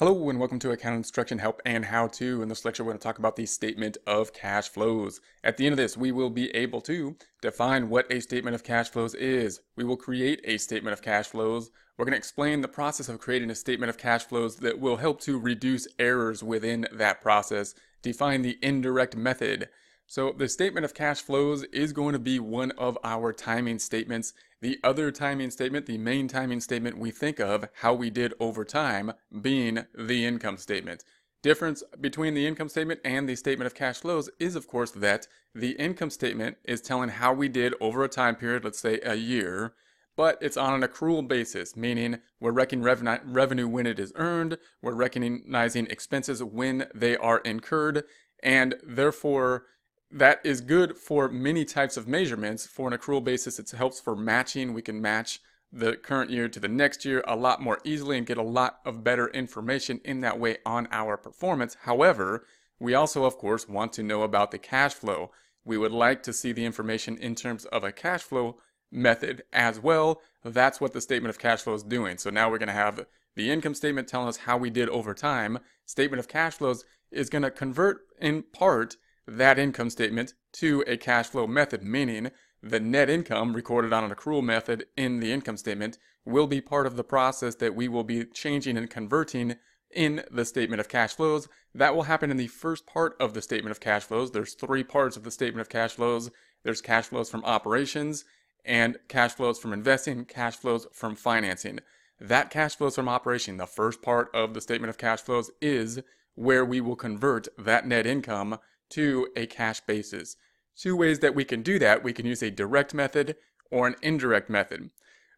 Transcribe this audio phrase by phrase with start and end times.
[0.00, 2.42] Hello and welcome to Account Instruction Help and How To.
[2.42, 5.20] In this lecture, we're going to talk about the statement of cash flows.
[5.44, 8.64] At the end of this, we will be able to define what a statement of
[8.64, 9.60] cash flows is.
[9.76, 11.70] We will create a statement of cash flows.
[11.96, 14.96] We're going to explain the process of creating a statement of cash flows that will
[14.96, 17.76] help to reduce errors within that process.
[18.02, 19.68] Define the indirect method.
[20.08, 24.34] So the statement of cash flows is going to be one of our timing statements.
[24.64, 28.64] The other timing statement, the main timing statement we think of how we did over
[28.64, 29.12] time
[29.42, 31.04] being the income statement.
[31.42, 35.28] Difference between the income statement and the statement of cash flows is of course that
[35.54, 39.16] the income statement is telling how we did over a time period, let's say a
[39.16, 39.74] year,
[40.16, 42.84] but it's on an accrual basis, meaning we're reckoning
[43.26, 48.04] revenue when it is earned, we're recognizing expenses when they are incurred,
[48.42, 49.66] and therefore
[50.14, 52.66] that is good for many types of measurements.
[52.66, 54.72] For an accrual basis, it helps for matching.
[54.72, 55.40] We can match
[55.72, 58.78] the current year to the next year a lot more easily and get a lot
[58.84, 61.76] of better information in that way on our performance.
[61.82, 62.46] However,
[62.78, 65.32] we also, of course, want to know about the cash flow.
[65.64, 68.58] We would like to see the information in terms of a cash flow
[68.92, 70.20] method as well.
[70.44, 72.18] That's what the statement of cash flow is doing.
[72.18, 75.12] So now we're going to have the income statement telling us how we did over
[75.12, 75.58] time.
[75.86, 78.96] Statement of cash flows is going to convert in part
[79.26, 82.30] that income statement to a cash flow method, meaning
[82.62, 86.86] the net income recorded on an accrual method in the income statement will be part
[86.86, 89.56] of the process that we will be changing and converting
[89.90, 91.48] in the statement of cash flows.
[91.74, 94.30] That will happen in the first part of the statement of cash flows.
[94.30, 96.30] There's three parts of the statement of cash flows.
[96.62, 98.24] There's cash flows from operations
[98.64, 101.80] and cash flows from investing, cash flows from financing.
[102.18, 106.00] That cash flows from operation, the first part of the statement of cash flows is
[106.34, 108.58] where we will convert that net income
[108.94, 110.36] to a cash basis.
[110.76, 113.36] Two ways that we can do that, we can use a direct method
[113.70, 114.90] or an indirect method.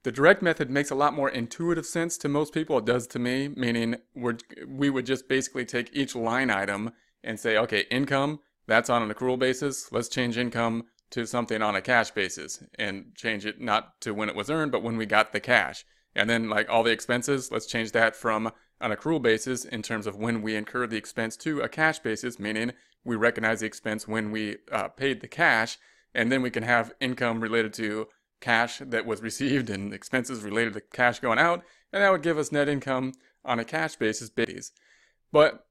[0.03, 2.79] The direct method makes a lot more intuitive sense to most people.
[2.79, 6.93] It does to me, meaning we're, we would just basically take each line item
[7.25, 9.91] and say, okay, income, that's on an accrual basis.
[9.91, 14.29] Let's change income to something on a cash basis and change it not to when
[14.29, 15.85] it was earned, but when we got the cash.
[16.15, 20.07] And then like all the expenses, let's change that from an accrual basis in terms
[20.07, 22.73] of when we incur the expense to a cash basis, meaning
[23.07, 25.79] we recognize the expense when we uh, paid the cash,
[26.15, 28.09] and then we can have income related to
[28.41, 31.63] cash that was received and expenses related to cash going out,
[31.93, 33.13] and that would give us net income
[33.45, 34.31] on a cash basis.
[35.33, 35.67] But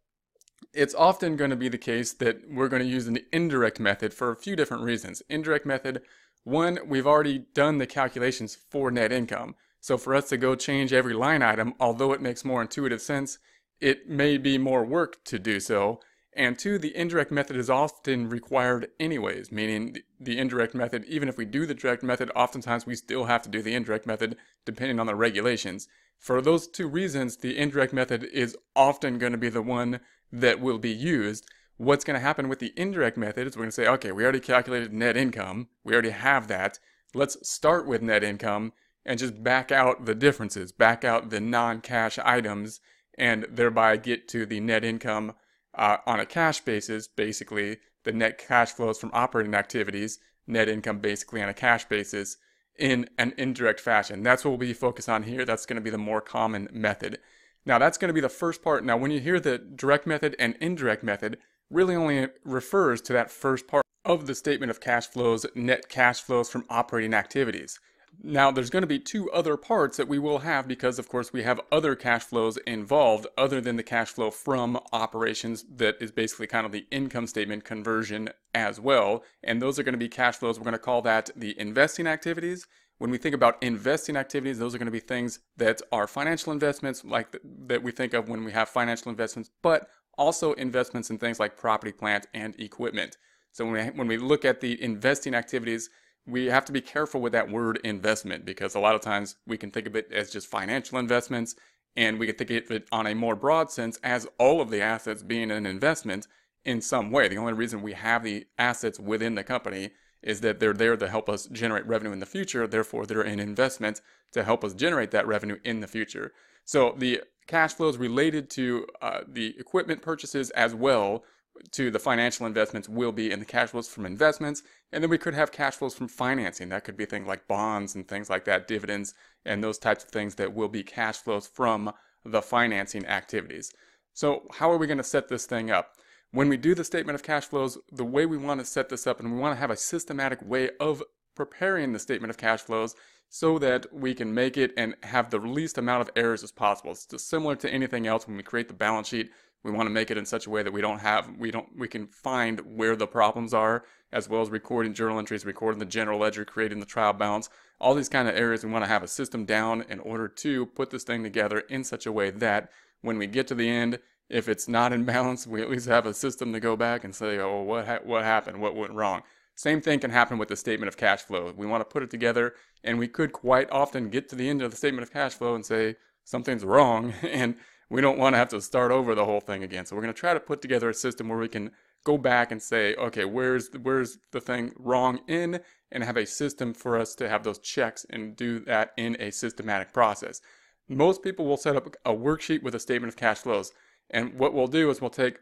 [0.73, 4.13] it's often going to be the case that we're going to use an indirect method
[4.13, 5.21] for a few different reasons.
[5.29, 6.01] Indirect method,
[6.43, 9.55] one, we've already done the calculations for net income.
[9.81, 13.37] So for us to go change every line item, although it makes more intuitive sense,
[13.79, 15.99] it may be more work to do so.
[16.37, 21.37] And two, the indirect method is often required anyways, meaning the indirect method, even if
[21.37, 24.35] we do the direct method, oftentimes we still have to do the indirect method
[24.65, 25.87] depending on the regulations.
[26.19, 30.01] For those two reasons, the indirect method is often going to be the one
[30.31, 31.45] that will be used.
[31.77, 34.23] What's going to happen with the indirect method is we're going to say, okay, we
[34.23, 35.69] already calculated net income.
[35.85, 36.79] We already have that.
[37.13, 38.73] Let's start with net income
[39.05, 42.81] and just back out the differences, back out the non-cash items,
[43.17, 45.33] and thereby get to the net income
[45.77, 50.99] uh, on a cash basis, basically the net cash flows from operating activities, net income
[50.99, 52.37] basically on a cash basis
[52.77, 54.23] in an indirect fashion.
[54.23, 55.45] That's what we'll be focused on here.
[55.45, 57.19] That's going to be the more common method.
[57.65, 58.83] Now that's going to be the first part.
[58.85, 61.37] Now when you hear the direct method and indirect method,
[61.69, 66.21] really only refers to that first part of the statement of cash flows, net cash
[66.21, 67.79] flows from operating activities.
[68.23, 71.33] Now, there's going to be two other parts that we will have because, of course,
[71.33, 76.11] we have other cash flows involved other than the cash flow from operations that is
[76.11, 79.23] basically kind of the income statement conversion as well.
[79.43, 80.57] And those are going to be cash flows.
[80.57, 82.67] We're going to call that the investing activities.
[82.97, 86.53] When we think about investing activities, those are going to be things that are financial
[86.53, 91.09] investments, like th- that we think of when we have financial investments, but also investments
[91.09, 93.17] in things like property, plant, and equipment.
[93.51, 95.89] So when we, when we look at the investing activities,
[96.27, 99.57] we have to be careful with that word investment because a lot of times we
[99.57, 101.55] can think of it as just financial investments
[101.95, 104.81] and we can think of it on a more broad sense as all of the
[104.81, 106.27] assets being an investment
[106.65, 107.27] in some way.
[107.27, 109.91] The only reason we have the assets within the company
[110.21, 112.65] is that they're there to help us generate revenue in the future.
[112.65, 114.01] Therefore, they're an investment
[114.31, 116.33] to help us generate that revenue in the future.
[116.65, 121.23] So the cash flows related to uh, the equipment purchases as well
[121.71, 124.63] to the financial investments will be in the cash flows from investments.
[124.91, 126.69] And then we could have cash flows from financing.
[126.69, 129.13] That could be things like bonds and things like that, dividends,
[129.45, 131.91] and those types of things that will be cash flows from
[132.23, 133.71] the financing activities.
[134.13, 135.93] So, how are we going to set this thing up?
[136.31, 139.07] When we do the statement of cash flows, the way we want to set this
[139.07, 141.03] up, and we want to have a systematic way of
[141.35, 142.95] preparing the statement of cash flows
[143.29, 146.91] so that we can make it and have the least amount of errors as possible.
[146.91, 149.31] It's just similar to anything else when we create the balance sheet.
[149.65, 151.67] We want to make it in such a way that we don't have, we don't,
[151.75, 153.83] we can find where the problems are,
[154.13, 157.49] as well as recording journal entries, recording the general ledger, creating the trial balance,
[157.81, 158.63] all these kind of areas.
[158.63, 161.83] We want to have a system down in order to put this thing together in
[161.83, 162.69] such a way that
[163.01, 163.97] when we get to the end,
[164.29, 167.15] if it's not in balance, we at least have a system to go back and
[167.15, 168.61] say, oh, what, ha- what happened?
[168.61, 169.23] What went wrong?
[169.55, 171.51] Same thing can happen with the statement of cash flow.
[171.57, 172.53] We want to put it together,
[172.83, 175.55] and we could quite often get to the end of the statement of cash flow
[175.55, 177.55] and say something's wrong, and
[177.89, 179.85] we don't want to have to start over the whole thing again.
[179.85, 181.71] So we're going to try to put together a system where we can
[182.03, 185.59] go back and say, okay, where's where's the thing wrong in,
[185.91, 189.31] and have a system for us to have those checks and do that in a
[189.31, 190.41] systematic process.
[190.87, 193.71] Most people will set up a worksheet with a statement of cash flows,
[194.09, 195.39] and what we'll do is we'll take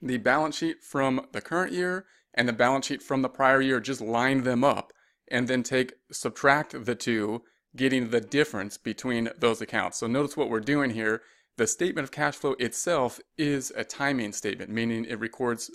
[0.00, 3.80] the balance sheet from the current year and the balance sheet from the prior year,
[3.80, 4.92] just line them up,
[5.28, 7.42] and then take subtract the two,
[7.74, 9.98] getting the difference between those accounts.
[9.98, 11.22] So notice what we're doing here.
[11.56, 15.70] The statement of cash flow itself is a timing statement, meaning it records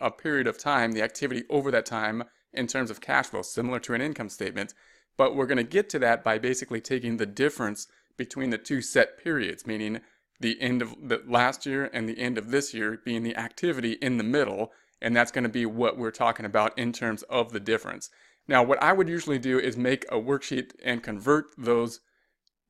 [0.00, 3.80] a period of time, the activity over that time in terms of cash flow, similar
[3.80, 4.74] to an income statement.
[5.16, 8.80] But we're going to get to that by basically taking the difference between the two
[8.80, 10.00] set periods, meaning
[10.38, 13.92] the end of the last year and the end of this year being the activity
[13.92, 14.72] in the middle
[15.04, 18.08] and that's going to be what we're talking about in terms of the difference.
[18.48, 22.00] Now, what I would usually do is make a worksheet and convert those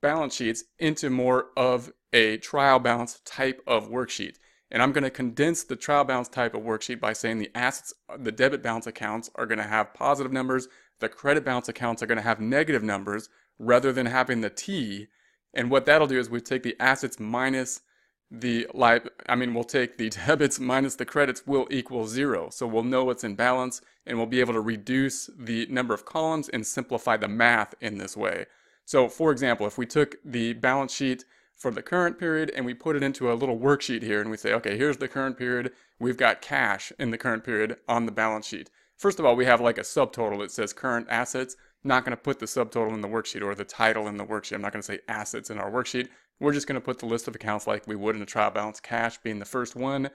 [0.02, 4.36] balance sheets into more of a trial balance type of worksheet.
[4.70, 7.92] And I'm going to condense the trial balance type of worksheet by saying the assets,
[8.18, 10.68] the debit balance accounts are going to have positive numbers,
[11.00, 13.28] the credit balance accounts are going to have negative numbers
[13.58, 15.08] rather than having the T.
[15.52, 17.82] And what that'll do is we take the assets minus
[18.30, 22.48] the li- I mean, we'll take the debits minus the credits will equal zero.
[22.50, 26.04] So we'll know what's in balance and we'll be able to reduce the number of
[26.04, 28.46] columns and simplify the math in this way.
[28.84, 31.24] So for example, if we took the balance sheet
[31.64, 34.36] for the current period and we put it into a little worksheet here and we
[34.36, 35.72] say, okay, here's the current period.
[35.98, 38.68] We've got cash in the current period on the balance sheet.
[38.98, 41.56] First of all, we have like a subtotal that says current assets.
[41.82, 44.56] Not going to put the subtotal in the worksheet or the title in the worksheet.
[44.56, 46.08] I'm not going to say assets in our worksheet.
[46.38, 48.50] We're just going to put the list of accounts like we would in a trial
[48.50, 50.10] balance, cash being the first one.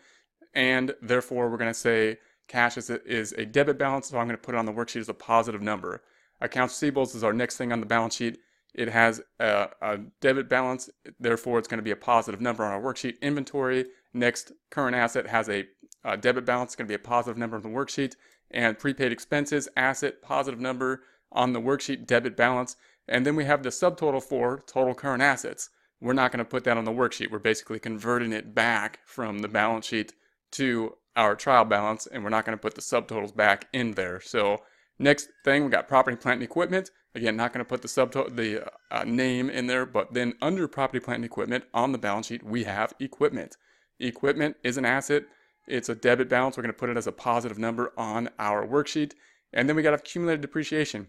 [0.54, 2.18] And therefore, we're going to say
[2.48, 4.72] cash is a, is a debit balance, so I'm going to put it on the
[4.74, 6.04] worksheet as a positive number.
[6.42, 8.38] Accounts receivables is our next thing on the balance sheet.
[8.74, 10.90] It has a, a debit balance,
[11.20, 13.20] therefore it's going to be a positive number on our worksheet.
[13.22, 15.66] Inventory, next current asset has a,
[16.04, 18.16] a debit balance, going to be a positive number on the worksheet.
[18.52, 21.02] And prepaid expenses, asset, positive number
[21.32, 22.76] on the worksheet, debit balance.
[23.08, 25.70] And then we have the subtotal for total current assets
[26.02, 27.32] we're not going to put that on the worksheet.
[27.32, 30.14] We're basically converting it back from the balance sheet
[30.52, 34.22] to our trial balance, and we're not going to put the subtotals back in there.
[34.22, 34.64] So
[34.98, 36.92] next thing, we got property, plant, and equipment.
[37.16, 40.68] Again, not going to put the subtotal, the uh, name in there, but then under
[40.68, 43.58] property, plant, and equipment on the balance sheet, we have equipment.
[44.00, 45.24] Equipment is an asset.
[45.68, 46.56] It's a debit balance.
[46.56, 49.14] We're going to put it as a positive number on our worksheet.
[49.54, 51.08] And then we got accumulated depreciation.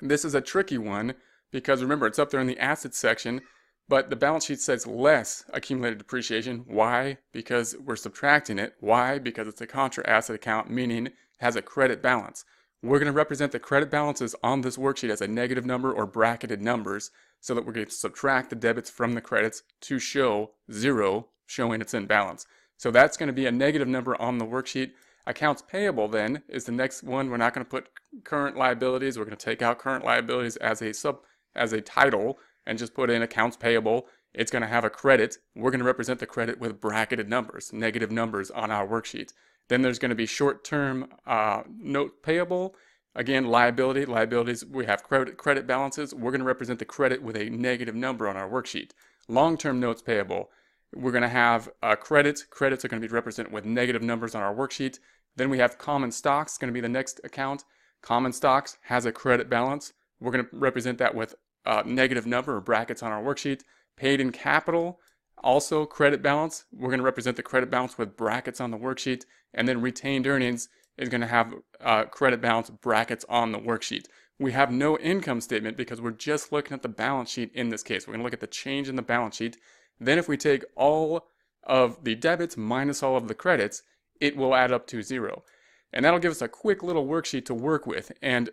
[0.00, 1.14] This is a tricky one
[1.50, 3.40] because remember, it's up there in the assets section
[3.88, 6.64] but the balance sheet says less accumulated depreciation.
[6.66, 7.18] Why?
[7.32, 8.74] Because we're subtracting it.
[8.80, 9.18] Why?
[9.18, 12.44] Because it's a contra asset account, meaning it has a credit balance.
[12.84, 16.04] We're going to represent the credit balances on this worksheet as a negative number or
[16.04, 17.10] bracketed numbers
[17.40, 21.80] so that we're going to subtract the debits from the credits to show zero, showing
[21.80, 22.44] it's in balance.
[22.76, 24.90] So that's going to be a negative number on the worksheet.
[25.26, 27.30] Accounts payable then is the next one.
[27.30, 27.88] We're not going to put
[28.22, 29.18] current liabilities.
[29.18, 31.20] We're going to take out current liabilities as a sub
[31.54, 35.38] as a title and just put in accounts payable, it's going to have a credit.
[35.54, 39.32] We're going to represent the credit with bracketed numbers, negative numbers on our worksheet.
[39.68, 42.74] Then there's going to be short-term uh, note payable.
[43.14, 46.12] Again, liability, liabilities, we have credit, credit balances.
[46.12, 48.90] We're going to represent the credit with a negative number on our worksheet.
[49.28, 50.50] Long-term notes payable,
[50.94, 52.42] we're going to have uh, credits.
[52.42, 54.98] Credits are going to be represented with negative numbers on our worksheet.
[55.36, 57.64] Then we have common stocks, going to be the next account.
[58.02, 59.92] Common stocks has a credit balance.
[60.20, 63.62] We're going to represent that with a negative number or brackets on our worksheet.
[63.96, 65.00] Paid in capital,
[65.42, 66.64] also credit balance.
[66.72, 69.24] We're going to represent the credit balance with brackets on the worksheet.
[69.52, 74.06] And then retained earnings is going to have uh, credit balance brackets on the worksheet.
[74.38, 77.82] We have no income statement because we're just looking at the balance sheet in this
[77.82, 78.06] case.
[78.06, 79.56] We're going to look at the change in the balance sheet.
[80.00, 81.28] Then if we take all
[81.62, 83.82] of the debits minus all of the credits,
[84.20, 85.44] it will add up to zero.
[85.92, 88.10] And that'll give us a quick little worksheet to work with.
[88.20, 88.50] And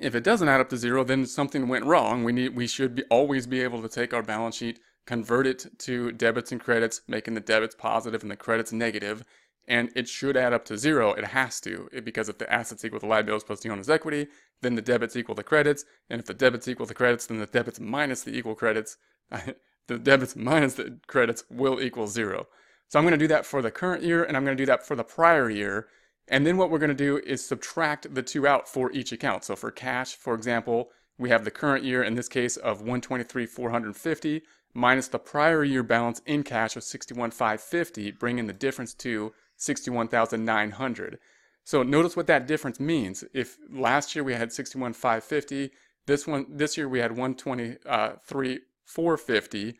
[0.00, 2.24] if it doesn't add up to zero, then something went wrong.
[2.24, 5.64] We need we should be always be able to take our balance sheet, convert it
[5.78, 9.24] to debits and credits, making the debits positive and the credits negative,
[9.66, 11.14] and it should add up to zero.
[11.14, 14.26] It has to, because if the assets equal the liabilities plus the owner's equity,
[14.60, 17.46] then the debits equal the credits, and if the debits equal the credits, then the
[17.46, 18.98] debits minus the equal credits,
[19.86, 22.46] the debits minus the credits will equal zero.
[22.88, 24.66] So I'm going to do that for the current year, and I'm going to do
[24.66, 25.88] that for the prior year,
[26.28, 29.44] and then what we're going to do is subtract the two out for each account.
[29.44, 34.42] So for cash, for example, we have the current year, in this case, of 123,450
[34.78, 41.18] minus the prior year balance in cash of 61,550, bringing the difference to 61,900.
[41.64, 43.24] So notice what that difference means.
[43.34, 45.72] If last year we had 61,550,
[46.06, 49.68] this one this year we had 123,450.
[49.68, 49.72] Uh,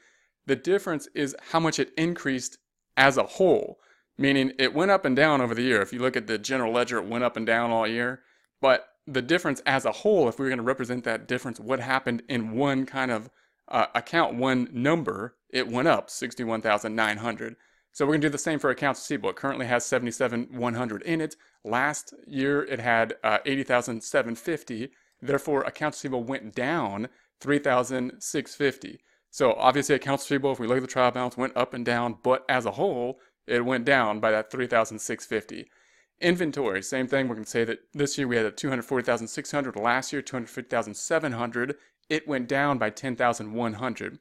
[0.46, 2.58] the difference is how much it increased
[2.96, 3.78] as a whole,
[4.18, 5.80] meaning it went up and down over the year.
[5.80, 8.22] If you look at the general ledger, it went up and down all year.
[8.60, 11.78] But the difference as a whole, if we were going to represent that difference, what
[11.80, 13.30] happened in one kind of
[13.70, 17.56] uh, account, one number, it went up 61,900.
[17.92, 19.30] So we're going to do the same for accounts receivable.
[19.30, 21.36] It currently has 77,100 in it.
[21.64, 24.90] Last year it had uh, 80,750.
[25.20, 27.08] Therefore, accounts receivable went down
[27.40, 29.00] 3,650.
[29.30, 32.18] So obviously accounts receivable, if we look at the trial balance, went up and down,
[32.22, 35.70] but as a whole, it went down by that 3,650.
[36.20, 37.28] Inventory, same thing.
[37.28, 39.76] We're going to say that this year we had a 240,600.
[39.76, 41.76] Last year, 250,700.
[42.08, 44.18] It went down by 10,100.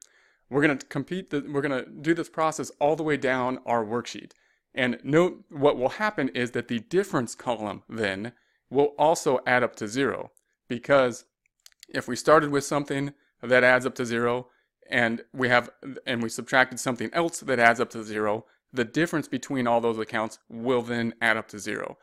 [0.50, 1.29] We're going to compete.
[1.29, 4.32] The, we're going to do this process all the way down our worksheet.
[4.74, 8.34] And note what will happen is that the difference column then
[8.70, 10.32] will also add up to zero
[10.67, 11.25] because
[11.89, 14.48] if we started with something that adds up to zero
[14.89, 15.70] and we have
[16.06, 19.98] and we subtracted something else that adds up to zero, the difference between all those
[19.98, 21.98] accounts will then add up to zero.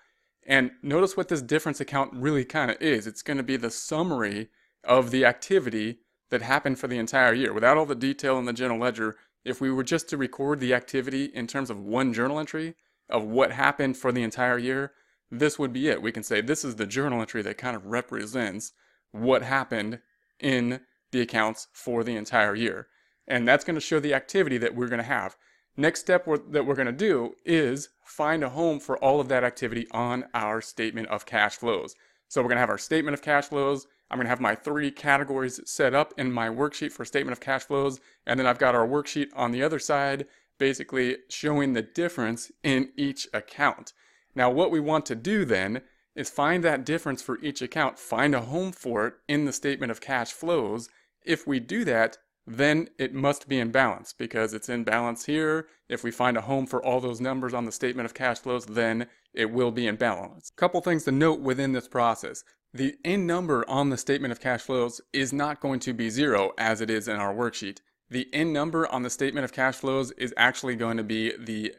[0.47, 3.07] And notice what this difference account really kind of is.
[3.07, 4.51] It's going to be the summary
[4.87, 5.99] of the activity
[6.31, 7.53] that happened for the entire year.
[7.53, 10.75] Without all the detail in the general ledger, if we were just to record the
[10.75, 12.75] activity in terms of one journal entry
[13.09, 14.93] of what happened for the entire year,
[15.31, 16.03] this would be it.
[16.03, 18.73] We can say this is the journal entry that kind of represents
[19.13, 20.01] what happened
[20.41, 20.81] in
[21.13, 22.89] the accounts for the entire year.
[23.27, 25.37] And that's going to show the activity that we're going to have.
[25.77, 29.45] Next step that we're going to do is find a home for all of that
[29.45, 31.95] activity on our statement of cash flows.
[32.29, 33.87] So we're going to have our statement of cash flows.
[34.11, 37.41] I'm going to have my three categories set up in my worksheet for statement of
[37.41, 38.01] cash flows.
[38.27, 40.27] And then I've got our worksheet on the other side,
[40.59, 43.93] basically showing the difference in each account.
[44.35, 45.83] Now, what we want to do then
[46.15, 49.91] is find that difference for each account, find a home for it in the statement
[49.91, 50.89] of cash flows.
[51.25, 55.67] If we do that, then it must be in balance because it's in balance here.
[55.89, 58.67] If we find a home for all those numbers on the statement of cash flows,
[58.67, 60.51] then it will be in balance.
[60.57, 62.45] Couple things to note within this process.
[62.75, 66.51] The end number on the statement of cash flows is not going to be zero
[66.59, 67.79] as it is in our worksheet.
[68.11, 71.73] The end number on the statement of cash flows is actually going to be the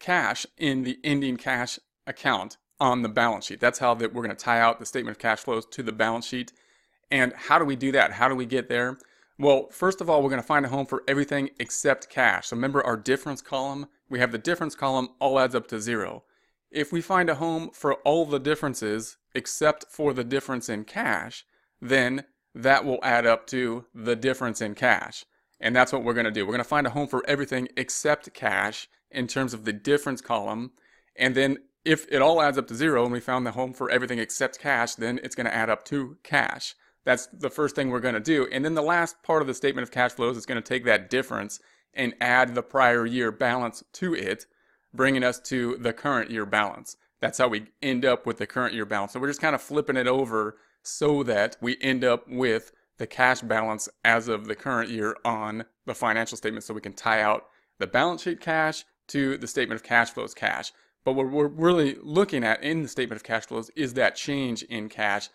[0.00, 3.60] cash in the ending cash account on the balance sheet.
[3.60, 5.92] That's how that we're going to tie out the statement of cash flows to the
[5.92, 6.52] balance sheet.
[7.12, 8.10] And how do we do that?
[8.10, 8.98] How do we get there?
[9.38, 12.48] Well, first of all, we're going to find a home for everything except cash.
[12.48, 13.86] So remember our difference column?
[14.08, 16.24] We have the difference column all adds up to zero.
[16.70, 21.44] If we find a home for all the differences except for the difference in cash,
[21.80, 22.24] then
[22.54, 25.24] that will add up to the difference in cash.
[25.60, 26.46] And that's what we're going to do.
[26.46, 30.20] We're going to find a home for everything except cash in terms of the difference
[30.20, 30.72] column.
[31.16, 33.90] And then if it all adds up to zero and we found the home for
[33.90, 36.74] everything except cash, then it's going to add up to cash.
[37.04, 38.46] That's the first thing we're going to do.
[38.52, 40.84] And then the last part of the statement of cash flows is going to take
[40.84, 41.58] that difference
[41.94, 44.46] and add the prior year balance to it,
[44.92, 46.96] bringing us to the current year balance.
[47.20, 49.12] That's how we end up with the current year balance.
[49.12, 53.06] So we're just kind of flipping it over so that we end up with the
[53.06, 57.22] cash balance as of the current year on the financial statement so we can tie
[57.22, 57.46] out
[57.78, 60.72] the balance sheet cash to the statement of cash flows cash.
[61.04, 64.62] But what we're really looking at in the statement of cash flows is that change
[64.64, 65.28] in cash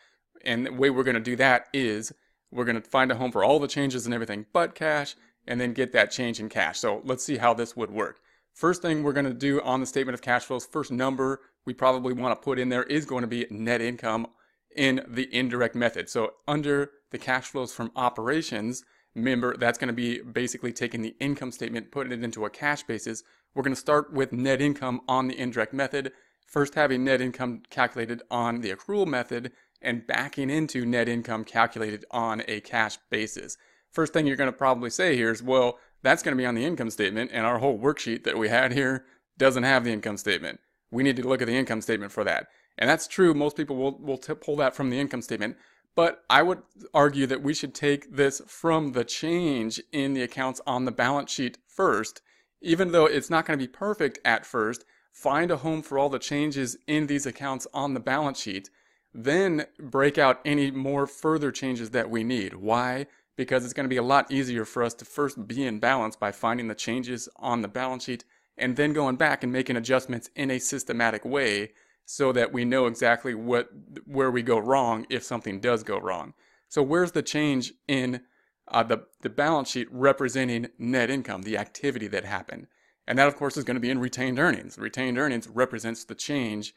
[0.44, 2.14] and the way we're going to do that is
[2.52, 5.16] we're going to find a home for all the changes and everything but cash
[5.48, 6.80] and then get that change in cash.
[6.80, 8.20] So let's see how this would work.
[8.56, 11.74] First thing we're going to do on the statement of cash flows, first number we
[11.74, 14.28] probably want to put in there is going to be net income
[14.74, 16.08] in the indirect method.
[16.08, 21.18] So under the cash flows from operations, remember that's going to be basically taking the
[21.20, 23.24] income statement, putting it into a cash basis.
[23.54, 26.14] We're going to start with net income on the indirect method,
[26.48, 32.06] first having net income calculated on the accrual method, and backing into net income calculated
[32.10, 33.58] on a cash basis.
[33.92, 36.56] First thing you're going to probably say here is, well, that's going to be on
[36.56, 39.06] the income statement, and our whole worksheet that we had here
[39.38, 40.60] doesn't have the income statement.
[40.92, 42.48] We need to look at the income statement for that.
[42.78, 43.34] And that's true.
[43.34, 45.58] Most people will, will t- pull that from the income statement.
[45.96, 46.62] But I would
[46.94, 51.32] argue that we should take this from the change in the accounts on the balance
[51.32, 52.22] sheet first.
[52.62, 56.10] Even though it's not going to be perfect at first, find a home for all
[56.10, 58.70] the changes in these accounts on the balance sheet,
[59.14, 62.56] then break out any more further changes that we need.
[62.56, 63.08] Why?
[63.36, 66.16] Because it's going to be a lot easier for us to first be in balance
[66.16, 68.24] by finding the changes on the balance sheet
[68.58, 71.72] and then going back and making adjustments in a systematic way
[72.06, 73.70] so that we know exactly what
[74.06, 76.34] where we go wrong if something does go wrong.
[76.70, 78.22] So where's the change in
[78.68, 82.68] uh, the the balance sheet representing net income, the activity that happened?
[83.08, 84.78] And that, of course, is going to be in retained earnings.
[84.78, 86.74] Retained earnings represents the change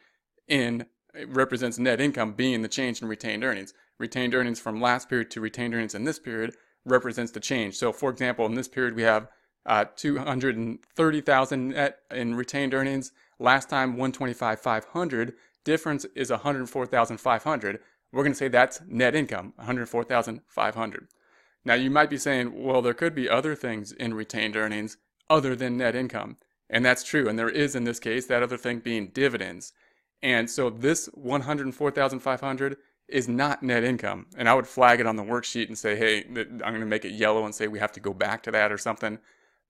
[0.46, 0.86] in,
[1.26, 3.72] represents net income being the change in retained earnings.
[3.98, 7.76] Retained earnings from last period to retained earnings in this period represents the change.
[7.76, 9.28] So, for example, in this period, we have
[9.66, 13.12] uh, 230,000 net in retained earnings.
[13.38, 15.34] Last time, 125,500.
[15.64, 17.80] Difference is 104,500.
[18.12, 21.08] We're going to say that's net income, 104,500.
[21.64, 24.96] Now, you might be saying, well, there could be other things in retained earnings
[25.28, 26.38] other than net income.
[26.70, 27.28] And that's true.
[27.28, 29.72] And there is in this case that other thing being dividends.
[30.22, 32.76] And so this 104,500
[33.08, 34.26] is not net income.
[34.36, 37.04] And I would flag it on the worksheet and say, hey, I'm going to make
[37.04, 39.18] it yellow and say we have to go back to that or something.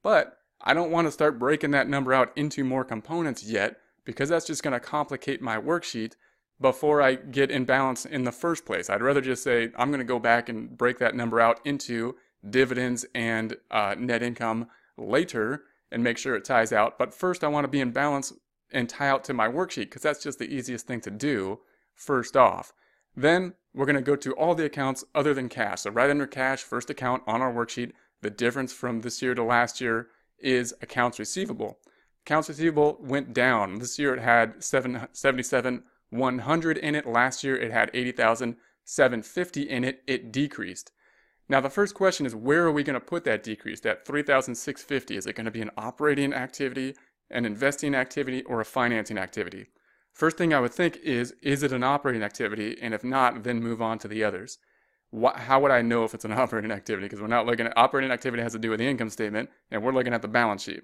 [0.02, 4.28] But I don't want to start breaking that number out into more components yet because
[4.28, 6.14] that's just going to complicate my worksheet
[6.60, 8.90] before I get in balance in the first place.
[8.90, 12.16] I'd rather just say I'm going to go back and break that number out into
[12.48, 16.98] dividends and uh, net income later and make sure it ties out.
[16.98, 18.32] But first, I want to be in balance
[18.72, 21.60] and tie out to my worksheet because that's just the easiest thing to do
[21.94, 22.72] first off.
[23.18, 25.80] Then we're going to go to all the accounts other than cash.
[25.80, 27.90] So right under cash, first account on our worksheet,
[28.22, 30.06] the difference from this year to last year
[30.38, 31.78] is accounts receivable.
[32.24, 33.80] Accounts receivable went down.
[33.80, 37.06] This year it had 77 100 in it.
[37.06, 40.02] Last year it had 80,750 in it.
[40.06, 40.92] It decreased.
[41.48, 45.16] Now, the first question is where are we going to put that decrease, that 3,650?
[45.16, 46.94] Is it going to be an operating activity,
[47.30, 49.66] an investing activity, or a financing activity?
[50.18, 52.76] First thing I would think is, is it an operating activity?
[52.82, 54.58] And if not, then move on to the others.
[55.10, 57.06] What, how would I know if it's an operating activity?
[57.06, 59.80] Because we're not looking at operating activity has to do with the income statement, and
[59.80, 60.82] we're looking at the balance sheet.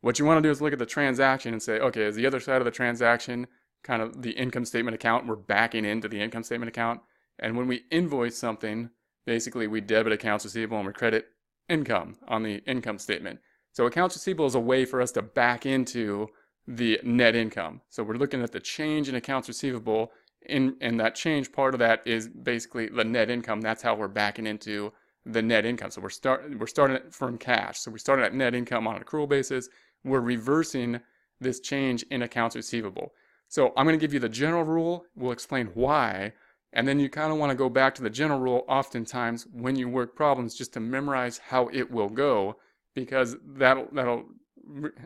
[0.00, 2.26] What you want to do is look at the transaction and say, okay, is the
[2.26, 3.46] other side of the transaction
[3.84, 5.26] kind of the income statement account?
[5.26, 7.02] We're backing into the income statement account.
[7.38, 8.88] And when we invoice something,
[9.26, 11.26] basically we debit accounts receivable and we credit
[11.68, 13.40] income on the income statement.
[13.72, 16.28] So accounts receivable is a way for us to back into
[16.66, 17.80] the net income.
[17.88, 20.12] So we're looking at the change in accounts receivable
[20.46, 23.60] in and that change part of that is basically the net income.
[23.60, 24.92] That's how we're backing into
[25.24, 25.90] the net income.
[25.90, 27.78] So we're start we're starting from cash.
[27.80, 29.68] So we started at net income on an accrual basis.
[30.04, 31.00] We're reversing
[31.40, 33.12] this change in accounts receivable.
[33.48, 35.04] So I'm going to give you the general rule.
[35.14, 36.32] We'll explain why
[36.72, 39.76] and then you kind of want to go back to the general rule oftentimes when
[39.76, 42.56] you work problems just to memorize how it will go
[42.94, 44.24] because that'll, that'll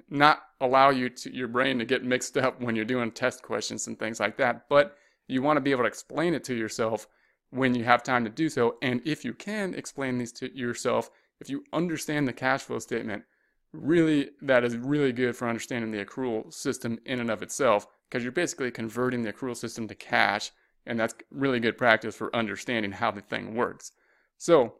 [0.08, 3.86] not allow you to your brain to get mixed up when you're doing test questions
[3.86, 4.68] and things like that.
[4.68, 4.96] But
[5.28, 7.06] you want to be able to explain it to yourself
[7.50, 8.76] when you have time to do so.
[8.82, 13.24] And if you can explain these to yourself, if you understand the cash flow statement,
[13.72, 18.22] really that is really good for understanding the accrual system in and of itself because
[18.22, 20.50] you're basically converting the accrual system to cash
[20.86, 23.92] and that's really good practice for understanding how the thing works.
[24.38, 24.76] So,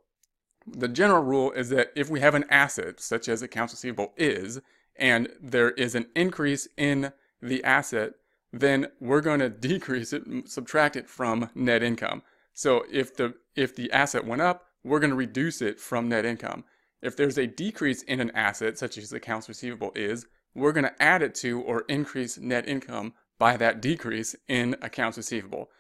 [0.67, 4.61] the general rule is that if we have an asset, such as accounts receivable is,
[4.97, 8.13] and there is an increase in the asset,
[8.53, 12.23] then we're going to decrease it, subtract it from net income.
[12.53, 16.25] So if the if the asset went up, we're going to reduce it from net
[16.25, 16.65] income.
[17.03, 21.03] If there's a decrease in an asset, such as accounts receivable is, we're going to
[21.03, 25.71] add it to or increase net income by that decrease in accounts receivable.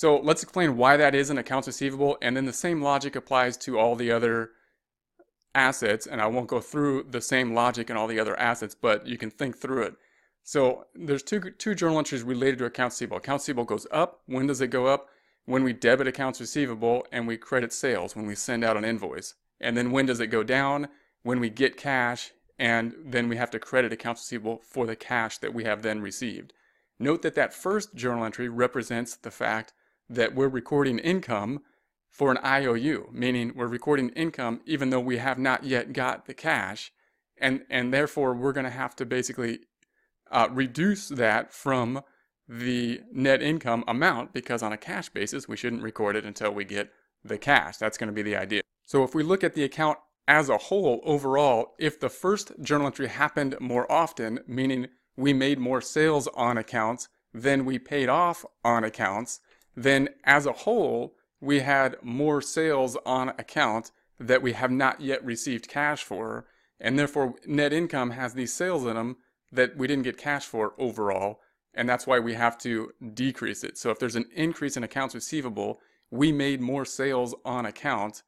[0.00, 3.58] So let's explain why that is in accounts receivable, and then the same logic applies
[3.58, 4.52] to all the other
[5.54, 9.06] assets, and I won't go through the same logic in all the other assets, but
[9.06, 9.96] you can think through it.
[10.42, 13.18] So there's two, two journal entries related to accounts receivable.
[13.18, 14.22] Accounts receivable goes up.
[14.24, 15.10] When does it go up?
[15.44, 19.34] When we debit accounts receivable and we credit sales, when we send out an invoice.
[19.60, 20.88] And then when does it go down?
[21.24, 25.36] When we get cash and then we have to credit accounts receivable for the cash
[25.40, 26.54] that we have then received.
[26.98, 29.74] Note that that first journal entry represents the fact
[30.10, 31.60] that we're recording income
[32.10, 36.34] for an IOU, meaning we're recording income even though we have not yet got the
[36.34, 36.92] cash.
[37.38, 39.60] And, and therefore, we're going to have to basically
[40.30, 42.02] uh, reduce that from
[42.46, 46.64] the net income amount because on a cash basis, we shouldn't record it until we
[46.64, 46.90] get
[47.24, 47.78] the cash.
[47.78, 48.62] That's going to be the idea.
[48.84, 52.88] So if we look at the account as a whole overall, if the first journal
[52.88, 58.44] entry happened more often, meaning we made more sales on accounts than we paid off
[58.64, 59.40] on accounts,
[59.76, 65.24] then as a whole, we had more sales on account that we have not yet
[65.24, 66.46] received cash for.
[66.78, 69.16] And therefore, net income has these sales in them
[69.52, 71.40] that we didn't get cash for overall,
[71.74, 73.76] and that's why we have to decrease it.
[73.76, 75.80] So if there's an increase in accounts receivable,
[76.10, 78.22] we made more sales on account,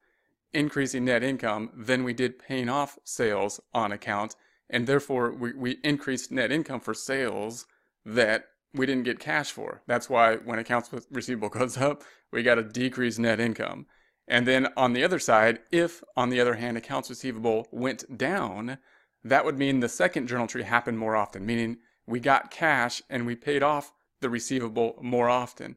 [0.52, 4.36] increasing net income, than we did paying off sales on account,
[4.68, 7.66] and therefore we, we increased net income for sales
[8.04, 9.82] that we didn't get cash for.
[9.86, 13.86] That's why when accounts receivable goes up, we got a decrease net income.
[14.28, 18.78] And then on the other side, if on the other hand accounts receivable went down,
[19.24, 23.26] that would mean the second journal entry happened more often, meaning we got cash and
[23.26, 25.76] we paid off the receivable more often.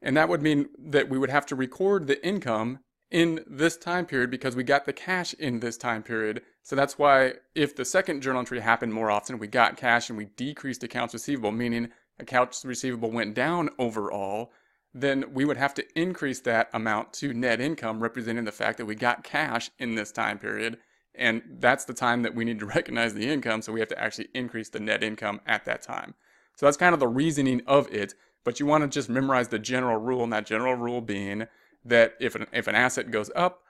[0.00, 4.06] And that would mean that we would have to record the income in this time
[4.06, 6.42] period because we got the cash in this time period.
[6.62, 10.18] So that's why if the second journal entry happened more often, we got cash and
[10.18, 14.52] we decreased accounts receivable, meaning accounts receivable went down overall,
[14.92, 18.86] then we would have to increase that amount to net income, representing the fact that
[18.86, 20.78] we got cash in this time period.
[21.14, 24.00] And that's the time that we need to recognize the income, so we have to
[24.00, 26.14] actually increase the net income at that time.
[26.56, 29.58] So that's kind of the reasoning of it, but you want to just memorize the
[29.58, 31.46] general rule, and that general rule being
[31.84, 33.62] that if an, if an asset goes up,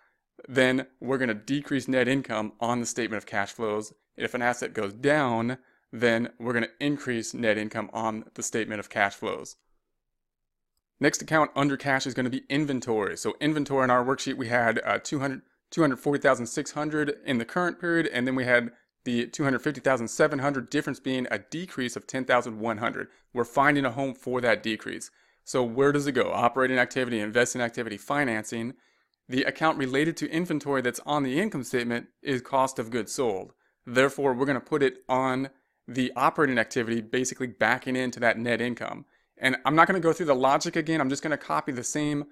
[0.48, 3.92] then we're going to decrease net income on the statement of cash flows.
[4.16, 5.59] If an asset goes down,
[5.94, 9.54] then we're going to increase net income on the statement of cash flows.
[10.98, 13.16] Next account under cash is going to be inventory.
[13.16, 18.26] So inventory in our worksheet, we had uh, 200, 240,600 in the current period, and
[18.26, 18.72] then we had
[19.04, 23.09] the 250,700 difference being a decrease of 10,100.
[23.33, 25.12] We're finding a home for that decrease.
[25.44, 26.33] So where does it go?
[26.33, 28.74] Operating activity, investing activity, financing.
[29.28, 33.52] The account related to inventory that's on the income statement is cost of goods sold.
[33.87, 35.50] Therefore, we're going to put it on
[35.87, 39.05] the operating activity, basically backing into that net income.
[39.38, 41.01] And I'm not going to go through the logic again.
[41.01, 42.25] I'm just going to copy the same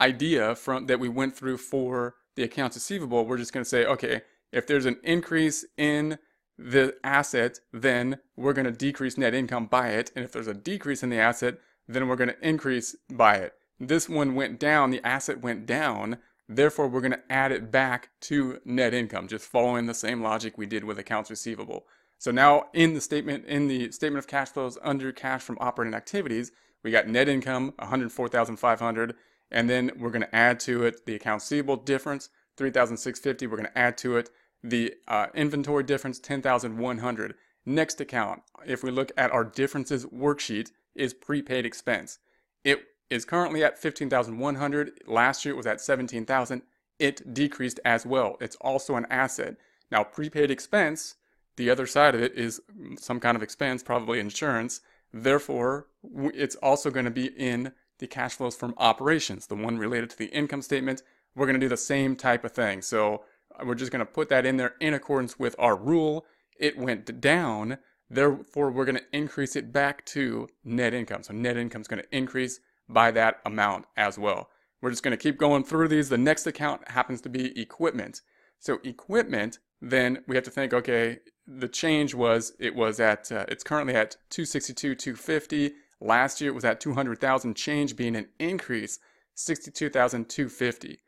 [0.00, 3.24] idea from that we went through for the accounts receivable.
[3.24, 6.18] We're just going to say, okay, if there's an increase in
[6.58, 10.10] the asset, then we're going to decrease net income by it.
[10.14, 11.58] And if there's a decrease in the asset,
[11.88, 13.54] then we're going to increase by it.
[13.78, 16.18] This one went down, the asset went down.
[16.48, 20.58] Therefore, we're going to add it back to net income, just following the same logic
[20.58, 21.86] we did with accounts receivable.
[22.20, 25.94] So now in the statement, in the statement of cash flows under cash from operating
[25.94, 26.52] activities,
[26.82, 29.14] we got net income, 104,500,
[29.50, 32.28] and then we're going to add to it the accounts receivable difference,
[32.58, 33.46] 3,650.
[33.46, 34.28] We're going to add to it
[34.62, 37.34] the uh, inventory difference, 10,100.
[37.64, 42.18] Next account, if we look at our differences worksheet, is prepaid expense.
[42.64, 44.90] It is currently at 15,100.
[45.06, 46.60] Last year it was at 17,000.
[46.98, 48.36] It decreased as well.
[48.42, 49.56] It's also an asset.
[49.90, 51.16] Now, prepaid expense
[51.60, 52.62] the other side of it is
[52.96, 54.80] some kind of expense, probably insurance.
[55.12, 55.88] Therefore,
[56.32, 60.16] it's also going to be in the cash flows from operations, the one related to
[60.16, 61.02] the income statement.
[61.36, 62.80] We're going to do the same type of thing.
[62.80, 66.24] So uh, we're just going to put that in there in accordance with our rule.
[66.58, 67.76] It went down.
[68.08, 71.22] Therefore, we're going to increase it back to net income.
[71.22, 74.48] So net income is going to increase by that amount as well.
[74.80, 76.08] We're just going to keep going through these.
[76.08, 78.22] The next account happens to be equipment.
[78.60, 83.44] So equipment, then we have to think, okay, the change was it was at uh,
[83.48, 89.00] it's currently at 262 250 last year it was at 200,000 change being an increase
[89.34, 90.98] 62,250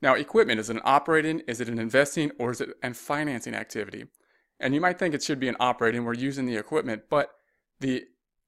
[0.00, 3.54] now equipment is it an operating is it an investing or is it an financing
[3.54, 4.04] activity?
[4.60, 7.30] And you might think it should be an operating we're using the equipment but
[7.80, 8.04] the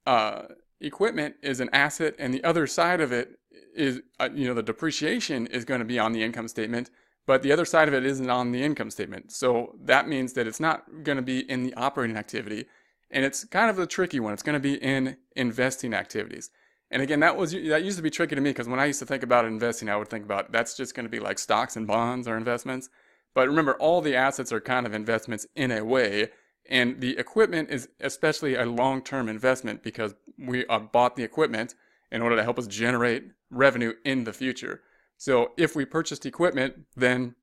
[0.07, 0.43] uh,
[0.81, 3.41] equipment is an asset and the other side of it
[3.75, 6.89] is uh, you know the depreciation is going to be on the income statement
[7.27, 9.33] but the other side of it isn't on the income statement.
[9.33, 12.67] So that means that it's not going to be in the operating activity.
[13.11, 14.33] And it's kind of a tricky one.
[14.33, 16.51] It's going to be in investing activities.
[16.91, 18.99] And again, that was that used to be tricky to me because when I used
[18.99, 21.77] to think about investing, I would think about that's just going to be like stocks
[21.77, 22.91] and bonds or investments.
[23.35, 26.29] But remember, all the assets are kind of investments in a way.
[26.69, 31.75] And the equipment is especially a long-term investment because we uh, bought the equipment
[32.11, 34.83] in order to help us generate revenue in the future.
[35.23, 37.37] So if we purchased equipment, then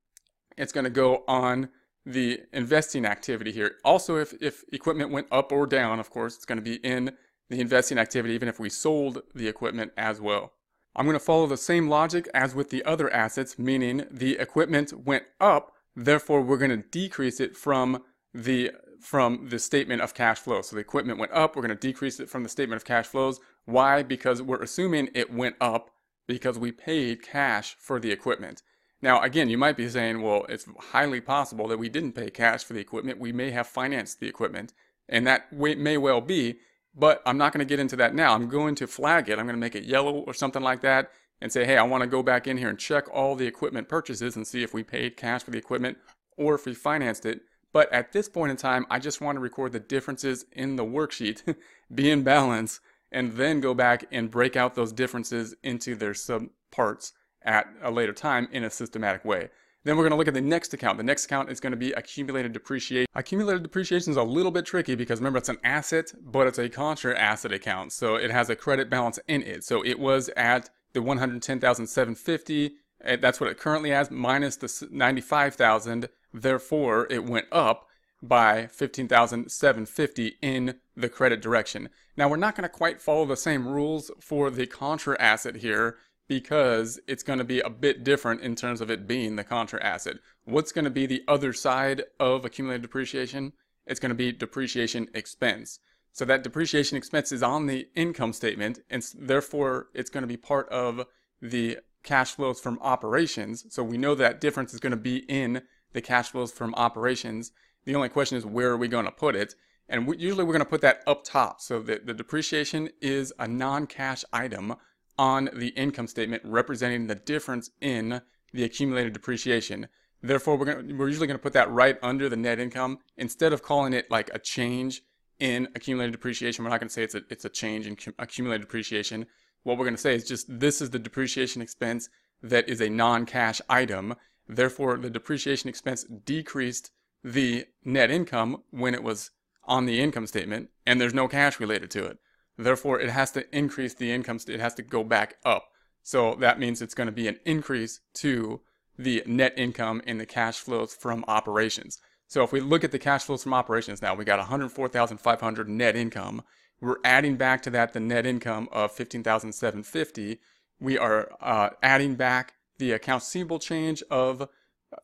[0.57, 1.69] it's going to go on
[2.05, 3.77] the investing activity here.
[3.85, 7.13] Also, if, if equipment went up or down, of course, it's going to be in
[7.49, 10.51] the investing activity, even if we sold the equipment as well.
[10.93, 14.91] I'm going to follow the same logic as with the other assets, meaning the equipment
[15.05, 20.39] went up, therefore we're going to decrease it from the from the statement of cash
[20.39, 20.61] flow.
[20.61, 23.07] So the equipment went up, we're going to decrease it from the statement of cash
[23.07, 23.39] flows.
[23.63, 24.03] Why?
[24.03, 25.91] Because we're assuming it went up
[26.29, 28.61] because we paid cash for the equipment.
[29.01, 32.63] Now, again, you might be saying, well, it's highly possible that we didn't pay cash
[32.63, 33.19] for the equipment.
[33.19, 34.71] We may have financed the equipment,
[35.09, 36.59] and that may well be,
[36.93, 38.35] but I'm not going to get into that now.
[38.35, 39.39] I'm going to flag it.
[39.39, 41.09] I'm going to make it yellow or something like that
[41.41, 43.89] and say, hey, I want to go back in here and check all the equipment
[43.89, 45.97] purchases and see if we paid cash for the equipment
[46.37, 47.41] or if we financed it
[47.73, 50.85] But at this point in time, I just want to record the differences in the
[50.85, 51.55] worksheet,
[51.93, 57.13] be in balance, and then go back and break out those differences into their subparts
[57.43, 59.49] at a later time in a systematic way.
[59.85, 60.97] Then we're going to look at the next account.
[60.97, 63.07] The next account is going to be accumulated depreciation.
[63.15, 66.67] Accumulated depreciation is a little bit tricky because remember it's an asset, but it's a
[66.67, 67.93] contra asset account.
[67.93, 69.63] So it has a credit balance in it.
[69.63, 72.75] So it was at the 110,750.
[73.01, 76.09] Eh, that's what it currently has minus the 95,000.
[76.33, 77.87] Therefore, it went up
[78.21, 81.89] by 15,750 in the credit direction.
[82.17, 85.97] Now, we're not going to quite follow the same rules for the contra asset here
[86.27, 89.83] because it's going to be a bit different in terms of it being the contra
[89.83, 90.17] asset.
[90.43, 93.53] What's going to be the other side of accumulated depreciation?
[93.87, 95.79] It's going to be depreciation expense.
[96.11, 100.37] So that depreciation expense is on the income statement and therefore it's going to be
[100.37, 101.05] part of
[101.41, 103.65] the cash flows from operations.
[103.69, 107.51] So we know that difference is going to be in the cash flows from operations.
[107.85, 109.55] The only question is where are we going to put it?
[109.87, 113.33] And we, usually we're going to put that up top so that the depreciation is
[113.39, 114.75] a non-cash item
[115.17, 118.21] on the income statement representing the difference in
[118.53, 119.87] the accumulated depreciation.
[120.21, 122.99] Therefore, we're, gonna, we're usually going to put that right under the net income.
[123.17, 125.01] Instead of calling it like a change
[125.39, 128.67] in accumulated depreciation, we're not going to say it's a, it's a change in accumulated
[128.67, 129.25] depreciation.
[129.63, 132.09] What we're going to say is just this is the depreciation expense
[132.43, 134.15] that is a non-cash item.
[134.47, 136.91] Therefore, the depreciation expense decreased
[137.23, 139.31] the net income when it was
[139.65, 142.17] on the income statement, and there's no cash related to it.
[142.57, 145.69] Therefore, it has to increase the income, it has to go back up.
[146.03, 148.61] So that means it's going to be an increase to
[148.97, 151.99] the net income in the cash flows from operations.
[152.27, 155.95] So if we look at the cash flows from operations now, we got 104,500 net
[155.95, 156.43] income.
[156.81, 160.39] We're adding back to that the net income of 15,750.
[160.79, 164.47] We are uh, adding back the accounts receivable change of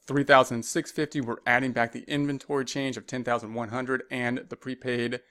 [0.06, 1.22] 3,650.
[1.22, 5.22] We're adding back the inventory change of 10,100 and the prepaid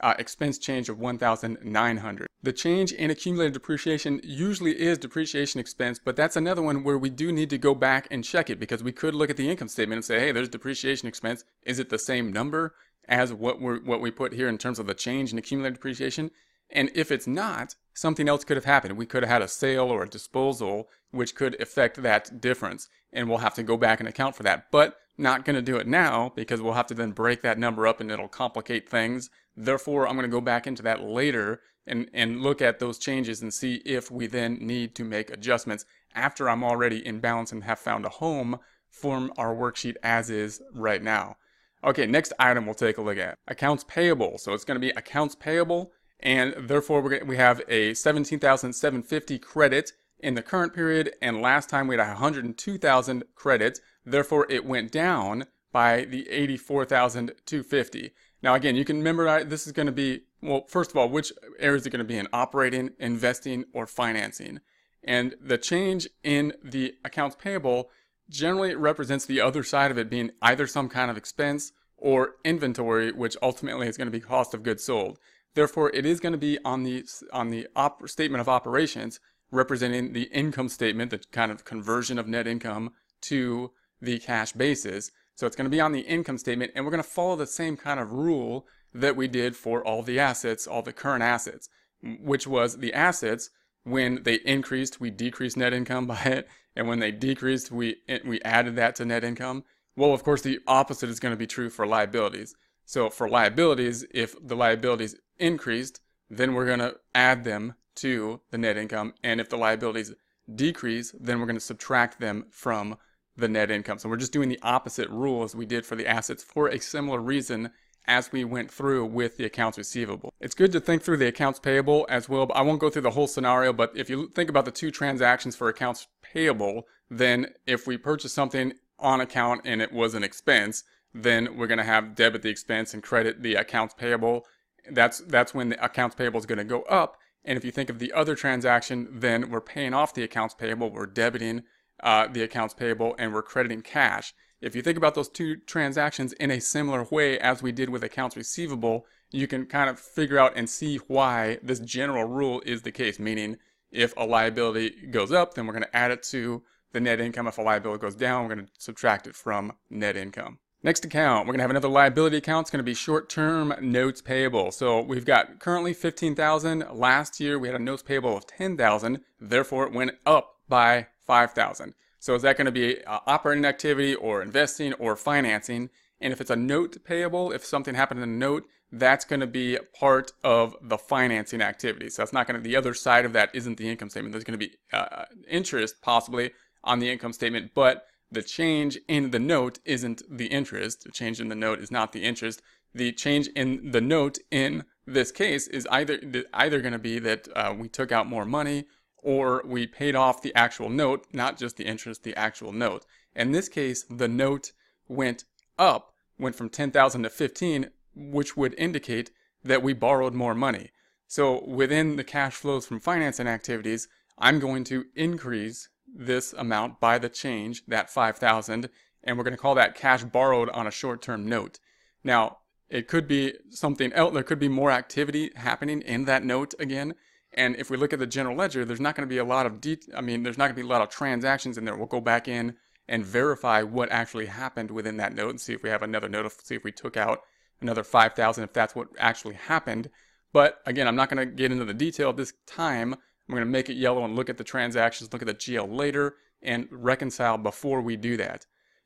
[0.00, 2.26] uh, expense change of 1,900.
[2.42, 7.08] The change in accumulated depreciation usually is depreciation expense, but that's another one where we
[7.08, 9.68] do need to go back and check it because we could look at the income
[9.68, 11.44] statement and say, hey, there's depreciation expense.
[11.62, 12.74] Is it the same number
[13.08, 16.30] as what we what we put here in terms of the change in accumulated depreciation?
[16.72, 18.96] And if it's not, something else could have happened.
[18.96, 22.88] We could have had a sale or a disposal, which could affect that difference.
[23.12, 24.70] And we'll have to go back and account for that.
[24.70, 27.86] But not going to do it now because we'll have to then break that number
[27.86, 32.08] up and it'll complicate things Therefore, I'm going to go back into that later and,
[32.14, 36.48] and look at those changes and see if we then need to make adjustments after
[36.48, 38.58] I'm already in balance and have found a home
[38.88, 41.36] from our worksheet as is right now.
[41.84, 43.38] Okay, next item we'll take a look at.
[43.48, 44.38] Accounts payable.
[44.38, 50.34] So it's going to be accounts payable and therefore we have a 17,750 credit in
[50.34, 53.80] the current period and last time we had 102,000 credits.
[54.04, 58.12] Therefore it went down by the 84,250.
[58.42, 61.32] Now, again, you can remember this is going to be, well, first of all, which
[61.58, 64.60] areas are going to be in operating, investing, or financing.
[65.02, 67.90] And the change in the accounts payable
[68.28, 73.12] generally represents the other side of it being either some kind of expense or inventory,
[73.12, 75.18] which ultimately is going to be cost of goods sold.
[75.54, 80.12] Therefore, it is going to be on the on the op- statement of operations representing
[80.12, 85.10] the income statement, the kind of conversion of net income to the cash basis.
[85.34, 87.46] So it's going to be on the income statement and we're going to follow the
[87.46, 91.68] same kind of rule that we did for all the assets, all the current assets,
[92.02, 93.50] which was the assets,
[93.84, 96.48] when they increased, we decreased net income by it.
[96.74, 99.64] And when they decreased, we, we added that to net income.
[99.96, 102.54] Well, of course, the opposite is going to be true for liabilities.
[102.84, 108.58] So for liabilities, if the liabilities increased, then we're going to add them to the
[108.58, 109.14] net income.
[109.22, 110.14] And if the liabilities
[110.52, 112.96] decrease, then we're going to subtract them from
[113.36, 113.98] the net income.
[113.98, 116.78] So we're just doing the opposite rule as we did for the assets for a
[116.78, 117.70] similar reason
[118.06, 120.32] as we went through with the accounts receivable.
[120.40, 123.02] It's good to think through the accounts payable as well, but I won't go through
[123.02, 127.46] the whole scenario, but if you think about the two transactions for accounts payable, then
[127.66, 130.82] if we purchase something on account and it was an expense,
[131.14, 134.46] then we're going to have debit the expense and credit the accounts payable.
[134.90, 137.18] That's that's when the accounts payable is going to go up.
[137.44, 140.90] And if you think of the other transaction, then we're paying off the accounts payable,
[140.90, 141.64] we're debiting
[142.02, 144.34] uh, the accounts payable and we're crediting cash.
[144.60, 148.04] If you think about those two transactions in a similar way as we did with
[148.04, 152.82] accounts receivable, you can kind of figure out and see why this general rule is
[152.82, 153.18] the case.
[153.18, 153.56] Meaning,
[153.90, 157.46] if a liability goes up, then we're going to add it to the net income.
[157.46, 160.58] If a liability goes down, we're going to subtract it from net income.
[160.84, 162.64] Next account, we're going to have another liability account.
[162.64, 164.72] It's going to be short-term notes payable.
[164.72, 166.86] So we've got currently 15,000.
[166.92, 169.20] Last year we had a notes payable of 10,000.
[169.40, 171.94] Therefore it went up by 5,000.
[172.18, 175.88] So is that going to be uh, operating activity or investing or financing?
[176.20, 179.46] And if it's a note payable, if something happened in a note, that's going to
[179.46, 182.10] be part of the financing activity.
[182.10, 184.32] So that's not going to, the other side of that isn't the income statement.
[184.32, 186.50] There's going to be uh, interest possibly
[186.82, 191.04] on the income statement, but the change in the note isn't the interest.
[191.04, 192.62] The change in the note is not the interest.
[192.94, 196.18] The change in the note in this case is either
[196.54, 198.86] either going to be that uh, we took out more money
[199.18, 203.06] or we paid off the actual note, not just the interest, the actual note.
[203.36, 204.72] In this case, the note
[205.08, 205.44] went
[205.78, 209.30] up, went from 10,000 to 15, which would indicate
[209.62, 210.90] that we borrowed more money.
[211.28, 217.18] So within the cash flows from financing activities, I'm going to increase this amount by
[217.18, 218.88] the change, that 5,000,
[219.24, 221.78] and we're going to call that cash borrowed on a short-term note.
[222.24, 224.34] Now, it could be something else.
[224.34, 227.14] There could be more activity happening in that note again.
[227.54, 229.66] And if we look at the general ledger, there's not going to be a lot
[229.66, 231.96] of de- I mean, there's not going to be a lot of transactions in there.
[231.96, 232.76] We'll go back in
[233.08, 236.52] and verify what actually happened within that note and see if we have another note,
[236.62, 237.40] see if we took out
[237.80, 240.08] another 5,000, if that's what actually happened.
[240.52, 243.16] But again, I'm not going to get into the detail this time.
[243.52, 245.94] I'm going to make it yellow and look at the transactions, look at the GL
[245.94, 248.64] later, and reconcile before we do that.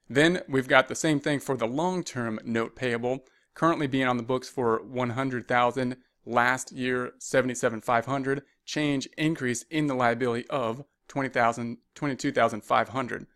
[0.08, 4.22] Then we've got the same thing for the long-term note payable, currently being on the
[4.22, 13.26] books for 100,000 last year 77,500 change increase in the liability of 20,000 22,500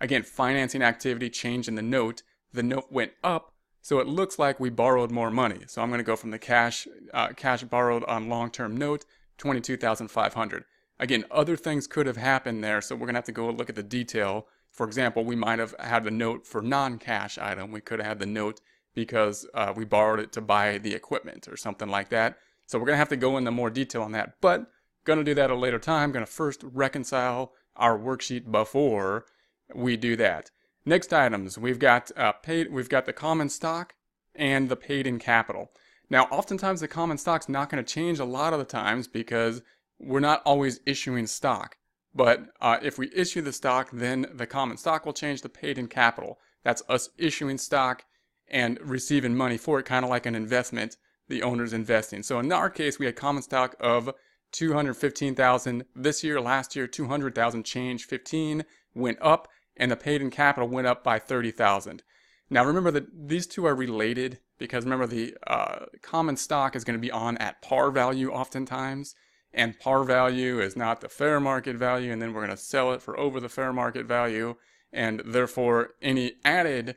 [0.00, 3.52] again financing activity change in the note the note went up
[3.82, 6.38] so it looks like we borrowed more money so I'm going to go from the
[6.38, 9.04] cash uh, cash borrowed on long-term note
[9.38, 10.64] 22,500
[10.98, 13.68] again other things could have happened there so we're going to have to go look
[13.68, 17.80] at the detail for example we might have had the note for non-cash item we
[17.80, 18.60] could have had the note
[18.96, 22.38] because uh, we borrowed it to buy the equipment or something like that.
[22.66, 24.66] So we're going to have to go into more detail on that, but
[25.04, 26.10] going to do that at a later time.
[26.10, 29.26] Going to first reconcile our worksheet before
[29.72, 30.50] we do that.
[30.84, 33.94] Next items, we've got uh, paid, we've got the common stock
[34.34, 35.70] and the paid in capital.
[36.08, 39.62] Now, oftentimes the common stock's not going to change a lot of the times because
[39.98, 41.76] we're not always issuing stock.
[42.14, 45.78] But uh, if we issue the stock, then the common stock will change the paid
[45.78, 46.38] in capital.
[46.64, 48.04] That's us issuing stock
[48.48, 50.96] and receiving money for it, kind of like an investment
[51.28, 52.22] the owner's investing.
[52.22, 54.12] So in our case, we had common stock of
[54.52, 58.64] 215,000 this year, last year 200,000 change 15
[58.94, 62.02] went up and the paid in capital went up by 30,000.
[62.48, 66.98] Now remember that these two are related because remember the uh, common stock is going
[66.98, 69.14] to be on at par value oftentimes
[69.52, 72.92] and par value is not the fair market value and then we're going to sell
[72.92, 74.54] it for over the fair market value
[74.92, 76.96] and therefore any added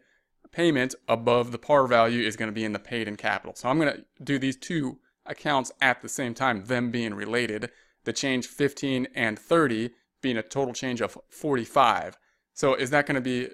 [0.52, 3.56] payment above the par value is going to be in the paid in capital.
[3.56, 7.70] So I'm going to do these two accounts at the same time, them being related.
[8.06, 9.92] The change 15 and 30
[10.22, 12.18] being a total change of 45.
[12.54, 13.50] So is that going to be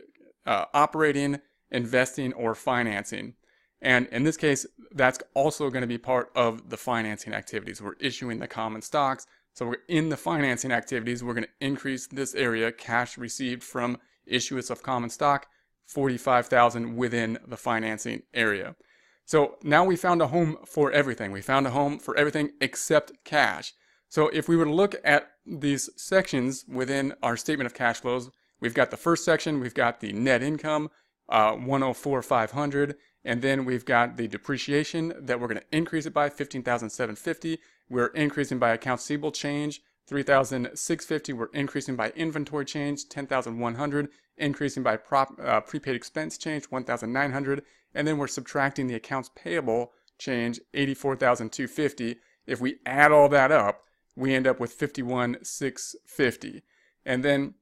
[0.46, 1.40] uh, operating,
[1.70, 3.34] investing, or financing?
[3.82, 7.82] And in this case, that's also going to be part of the financing activities.
[7.82, 9.28] We're issuing the common stocks.
[9.54, 13.98] So we're in the financing activities, we're going to increase this area, cash received from
[14.26, 15.48] issuance of common stock,
[15.86, 18.76] 45,000 within the financing area.
[19.24, 21.32] So now we found a home for everything.
[21.32, 23.74] We found a home for everything except cash.
[24.10, 28.30] So if we were to look at these sections within our statement of cash flows,
[28.60, 30.90] we've got the first section, we've got the net income,
[31.30, 36.30] uh, 104,500, and then we've got the depreciation that we're going to increase it by
[36.30, 37.60] 15,750.
[37.90, 41.34] We're increasing by accounts receivable change 3,650.
[41.34, 48.08] We're increasing by inventory change 10,100 increasing by prop, uh, prepaid expense change 1,900, and
[48.08, 52.18] then we're subtracting the accounts payable change 84,250.
[52.46, 53.84] If we add all that up,
[54.16, 56.64] we end up with 51,650.
[57.06, 57.56] And then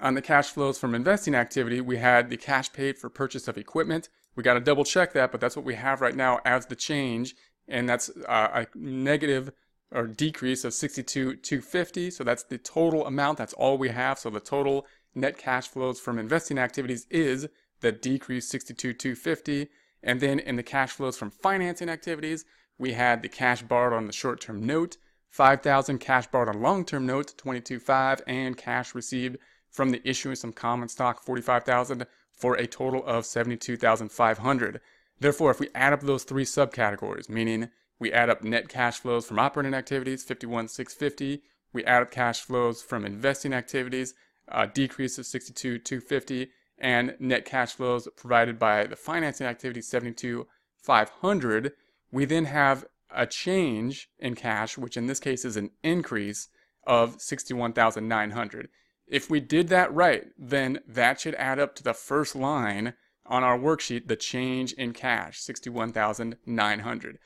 [0.00, 3.56] on the cash flows from investing activity, we had the cash paid for purchase of
[3.56, 4.08] equipment.
[4.36, 6.76] We got to double check that, but that's what we have right now as the
[6.76, 7.34] change,
[7.66, 9.50] and that's uh, a negative
[9.90, 12.10] or decrease of 62,250.
[12.10, 13.38] So that's the total amount.
[13.38, 14.18] That's all we have.
[14.18, 17.48] So the total net cash flows from investing activities is
[17.80, 19.68] the decrease 62,250.
[20.02, 22.44] And then in the cash flows from financing activities,
[22.78, 24.98] we had the cash borrowed on the short-term note,
[25.30, 29.38] 5,000 cash borrowed on long-term note, 22.5, and cash received
[29.70, 32.06] from the issuance of common stock, 45,000,
[32.36, 34.80] for a total of 72,500.
[35.18, 39.26] Therefore, if we add up those three subcategories, meaning we add up net cash flows
[39.26, 44.14] from operating activities, 51,650, we add up cash flows from investing activities,
[44.48, 51.72] a decrease of 62,250, and net cash flows provided by the financing activity 72,500.
[52.12, 56.48] We then have a change in cash, which in this case is an increase
[56.86, 58.68] of 61,900.
[59.06, 62.94] If we did that right, then that should add up to the first line
[63.24, 67.18] on our worksheet the change in cash, 61,900.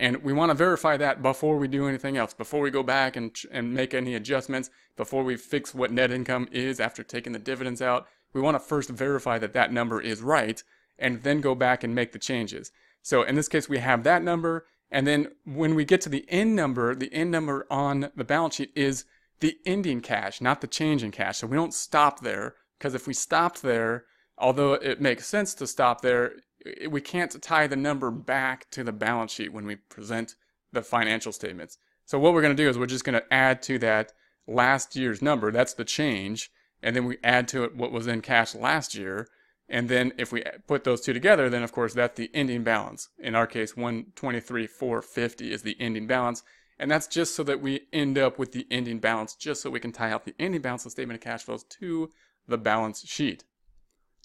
[0.00, 3.16] And we want to verify that before we do anything else, before we go back
[3.16, 7.38] and, and make any adjustments, before we fix what net income is after taking the
[7.38, 8.06] dividends out.
[8.32, 10.62] We want to first verify that that number is right
[10.98, 12.70] and then go back and make the changes.
[13.02, 14.66] So in this case, we have that number.
[14.90, 18.56] And then when we get to the end number, the end number on the balance
[18.56, 19.04] sheet is
[19.40, 21.38] the ending cash, not the change in cash.
[21.38, 24.04] So we don't stop there because if we stopped there,
[24.36, 26.32] although it makes sense to stop there,
[26.90, 30.34] we can't tie the number back to the balance sheet when we present
[30.72, 31.78] the financial statements.
[32.04, 34.12] So what we're going to do is we're just going to add to that
[34.46, 35.52] last year's number.
[35.52, 36.50] That's the change.
[36.82, 39.28] And then we add to it what was in cash last year.
[39.68, 43.08] And then if we put those two together, then of course that's the ending balance.
[43.18, 46.42] In our case, 123,450 is the ending balance.
[46.78, 49.80] And that's just so that we end up with the ending balance, just so we
[49.80, 52.10] can tie out the ending balance of statement of cash flows to
[52.46, 53.44] the balance sheet.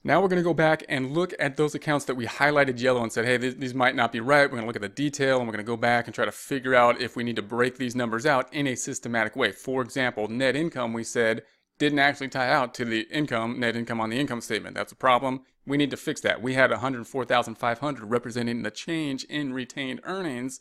[0.05, 3.01] Now we're going to go back and look at those accounts that we highlighted yellow
[3.01, 4.43] and said, hey, these, these might not be right.
[4.43, 6.25] We're going to look at the detail and we're going to go back and try
[6.25, 9.53] to figure out if we need to break these numbers out in a systematic way.
[9.53, 11.43] For example, net income, we said,
[11.79, 14.75] didn't actually tie out to the income, net income on the income statement.
[14.75, 15.41] That's a problem.
[15.65, 16.41] We need to fix that.
[16.41, 20.59] We had 104,500 representing the change in retained earnings.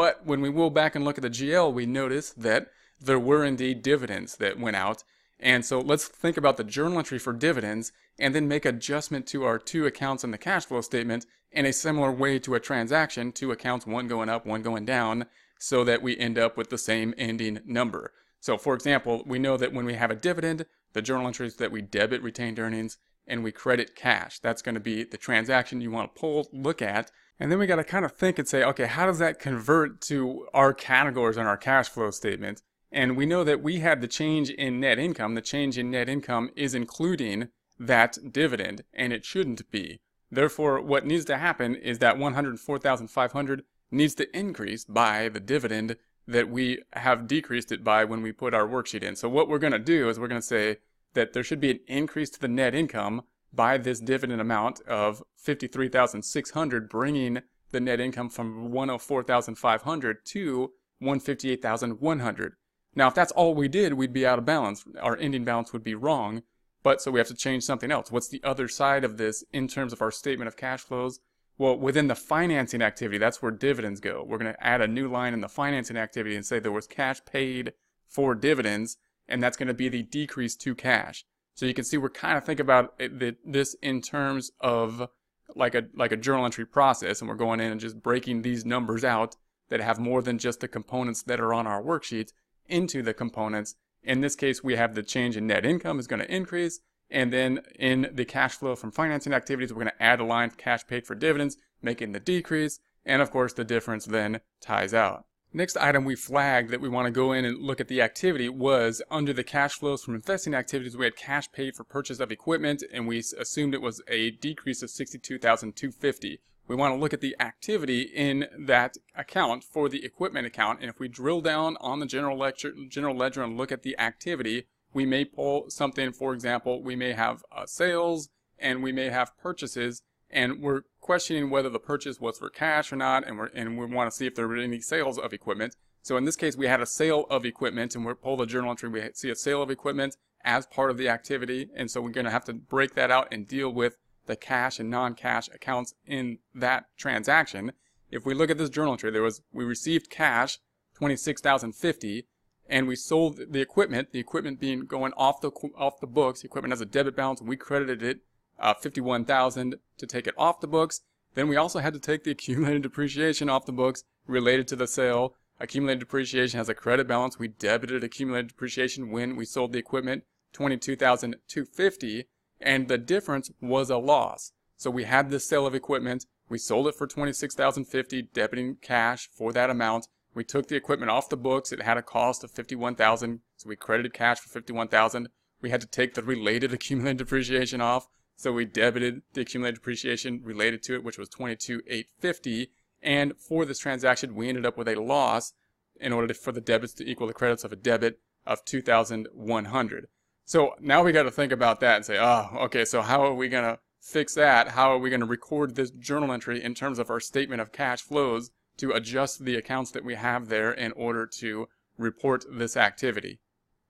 [0.00, 3.44] But when we will back and look at the GL, we notice that there were
[3.44, 5.04] indeed dividends that went out
[5.38, 9.44] and so let's think about the journal entry for dividends and then make adjustment to
[9.44, 13.30] our two accounts in the cash flow statement in a similar way to a transaction,
[13.30, 15.26] two accounts, one going up, one going down,
[15.58, 18.14] so that we end up with the same ending number.
[18.40, 21.56] So for example, we know that when we have a dividend, the journal entry is
[21.56, 22.96] that we debit retained earnings
[23.26, 24.38] and we credit cash.
[24.38, 27.10] That's going to be the transaction you want to pull, look at.
[27.38, 30.00] And then we got to kind of think and say, okay, how does that convert
[30.02, 32.62] to our categories on our cash flow statement?
[32.92, 35.34] And we know that we had the change in net income.
[35.34, 37.48] The change in net income is including
[37.78, 40.00] that dividend, and it shouldn't be.
[40.30, 45.96] Therefore, what needs to happen is that 104,500 needs to increase by the dividend
[46.26, 49.16] that we have decreased it by when we put our worksheet in.
[49.16, 50.76] So what we're going to do is we're going to say
[51.14, 55.22] that there should be an increase to the net income by this dividend amount of
[55.36, 57.42] 53,600, bringing
[57.72, 62.52] the net income from 104,500 to 158,100.
[62.94, 64.84] Now, if that's all we did, we'd be out of balance.
[65.00, 66.42] Our ending balance would be wrong.
[66.82, 68.10] But so we have to change something else.
[68.10, 71.20] What's the other side of this in terms of our statement of cash flows?
[71.58, 74.24] Well, within the financing activity, that's where dividends go.
[74.26, 76.86] We're going to add a new line in the financing activity and say there was
[76.86, 77.74] cash paid
[78.08, 78.96] for dividends,
[79.30, 81.24] and that's going to be the decrease to cash.
[81.54, 85.08] So you can see we're kind of thinking about it, this in terms of
[85.54, 88.64] like a like a journal entry process, and we're going in and just breaking these
[88.64, 89.36] numbers out
[89.68, 92.32] that have more than just the components that are on our worksheets
[92.66, 93.74] into the components.
[94.02, 96.80] In this case, we have the change in net income is going to increase.
[97.10, 100.50] And then in the cash flow from financing activities, we're going to add a line
[100.50, 102.78] cash paid for dividends, making the decrease.
[103.04, 105.24] And of course, the difference then ties out.
[105.52, 108.48] Next item we flagged that we want to go in and look at the activity
[108.48, 112.30] was under the cash flows from investing activities, we had cash paid for purchase of
[112.30, 116.40] equipment and we assumed it was a decrease of 62,250
[116.70, 120.78] we want to look at the activity in that account for the equipment account.
[120.80, 123.98] And if we drill down on the general ledger, general ledger and look at the
[123.98, 129.08] activity, we may pull something, for example, we may have uh, sales and we may
[129.08, 133.46] have purchases and we're questioning whether the purchase was for cash or not and, we're,
[133.46, 135.76] and we want to see if there were any sales of equipment.
[136.02, 138.70] So in this case, we had a sale of equipment and we pull the journal
[138.70, 141.68] entry, we see a sale of equipment as part of the activity.
[141.76, 144.78] And so we're going to have to break that out and deal with the cash
[144.78, 147.72] and non-cash accounts in that transaction.
[148.10, 150.58] If we look at this journal entry, there was we received cash,
[150.94, 152.26] 26,050,
[152.68, 156.46] and we sold the equipment, the equipment being going off the off the books, the
[156.46, 158.20] equipment has a debit balance, and we credited it
[158.60, 161.00] uh, 51,000 to take it off the books.
[161.34, 164.86] Then we also had to take the accumulated depreciation off the books related to the
[164.86, 165.34] sale.
[165.58, 167.38] Accumulated depreciation has a credit balance.
[167.38, 172.26] We debited accumulated depreciation when we sold the equipment, 22,250
[172.60, 174.52] and the difference was a loss.
[174.76, 179.52] So we had this sale of equipment, we sold it for 26,050, debiting cash for
[179.52, 180.08] that amount.
[180.34, 181.72] We took the equipment off the books.
[181.72, 185.28] It had a cost of 51,000, so we credited cash for 51,000.
[185.60, 188.08] We had to take the related accumulated depreciation off,
[188.40, 192.70] so we debited the accumulated depreciation related to it, which was 22,850.
[193.02, 195.52] And for this transaction, we ended up with a loss
[196.00, 200.08] in order to, for the debits to equal the credits of a debit of 2,100.
[200.46, 203.34] So now we got to think about that and say, oh, okay, so how are
[203.34, 204.68] we going to fix that?
[204.68, 207.72] How are we going to record this journal entry in terms of our statement of
[207.72, 211.68] cash flows to adjust the accounts that we have there in order to
[211.98, 213.38] report this activity?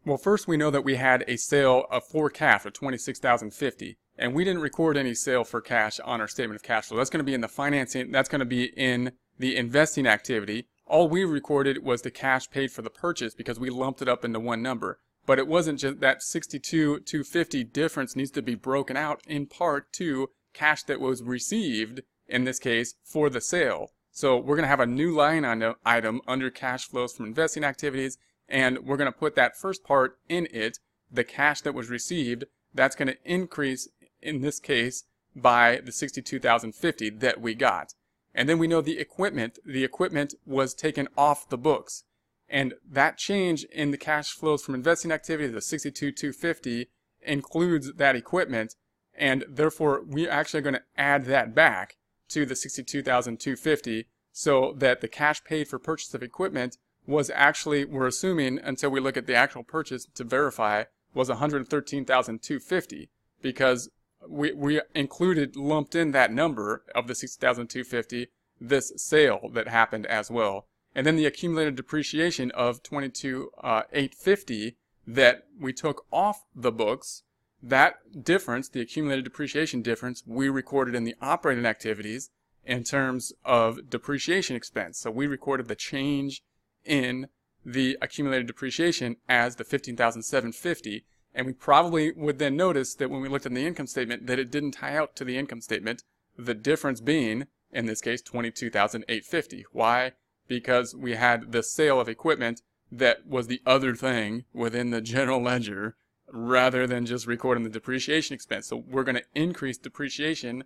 [0.05, 3.99] Well, first we know that we had a sale of four cash of 26,050.
[4.21, 6.99] And we didn't record any sale for cash on our statement of cash flow.
[6.99, 10.67] That's going to be in the financing, that's going to be in the investing activity.
[10.87, 14.25] All we recorded was the cash paid for the purchase because we lumped it up
[14.25, 14.99] into one number.
[15.25, 19.91] But it wasn't just that 62 250 difference needs to be broken out in part
[19.95, 23.93] to cash that was received in this case for the sale.
[24.11, 25.47] So we're going to have a new line
[25.87, 28.19] item under cash flows from investing activities
[28.49, 30.79] and we're going to put that first part in it,
[31.11, 32.45] the cash that was received,
[32.75, 33.89] that's going to increase
[34.23, 35.05] in this case
[35.35, 37.95] by the 62,050 that we got.
[38.35, 42.05] And then we know the equipment, the equipment was taken off the books.
[42.49, 46.89] And that change in the cash flows from investing activity, the 62,250,
[47.23, 48.75] includes that equipment.
[49.17, 51.97] And therefore, we actually going to add that back
[52.31, 58.07] to the 62,250 so that the cash paid for purchase of equipment was actually, we're
[58.07, 63.11] assuming until we look at the actual purchase to verify, was 113,250
[63.43, 63.91] because
[64.29, 68.29] we, we included, lumped in that number of the 60,250,
[68.61, 70.67] this sale that happened as well.
[70.95, 74.71] And then the accumulated depreciation of 22,850 uh,
[75.07, 77.23] that we took off the books,
[77.63, 82.31] that difference, the accumulated depreciation difference, we recorded in the operating activities
[82.65, 84.99] in terms of depreciation expense.
[84.99, 86.43] So we recorded the change
[86.85, 87.29] in
[87.65, 91.05] the accumulated depreciation as the 15,750
[91.35, 94.39] and we probably would then notice that when we looked at the income statement that
[94.39, 96.03] it didn't tie out to the income statement,
[96.37, 99.67] the difference being, in this case, 22,850.
[99.73, 100.13] Why?
[100.49, 105.41] Because we had the sale of equipment that was the other thing within the general
[105.41, 105.97] ledger
[106.33, 108.69] rather than just recording the depreciation expense.
[108.69, 110.65] So we're going to increase depreciation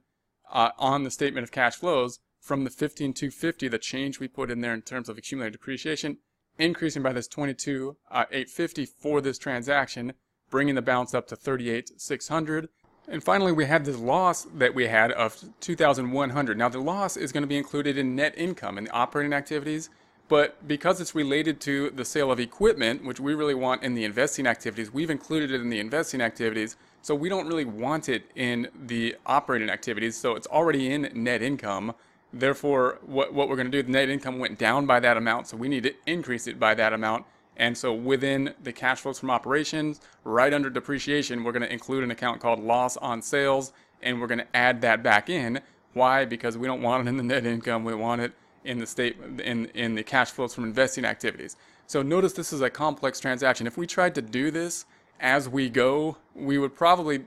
[0.51, 4.61] uh, on the statement of cash flows from the 15,250, the change we put in
[4.61, 6.19] there in terms of accumulated depreciation,
[6.59, 10.13] increasing by this 22,850 uh, for this transaction
[10.55, 12.69] bringing the balance up to 38,600.
[13.09, 16.57] And finally, we had this loss that we had of 2,100.
[16.57, 19.91] Now, the loss is going to be included in net income in the operating activities,
[20.29, 24.05] but because it's related to the sale of equipment, which we really want in the
[24.05, 28.23] investing activities, we've included it in the investing activities, so we don't really want it
[28.37, 31.97] in the operating activities, so it's already in net income.
[32.33, 35.49] Therefore, what, what we're going to do, the net income went down by that amount,
[35.49, 37.25] so we need to increase it by that amount.
[37.57, 42.05] And so within the cash flows from operations, right under depreciation, we're going to include
[42.05, 45.61] an account called loss on sales, and we're going to add that back in.
[45.93, 46.25] Why?
[46.25, 47.85] Because we don't want it in the net income.
[47.85, 48.33] We want it
[48.65, 51.57] in the state in in the cash flows from investing activities.
[51.87, 53.67] So notice this is a complex transaction.
[53.67, 54.87] If we tried to do this
[55.21, 57.25] as we go, we would probably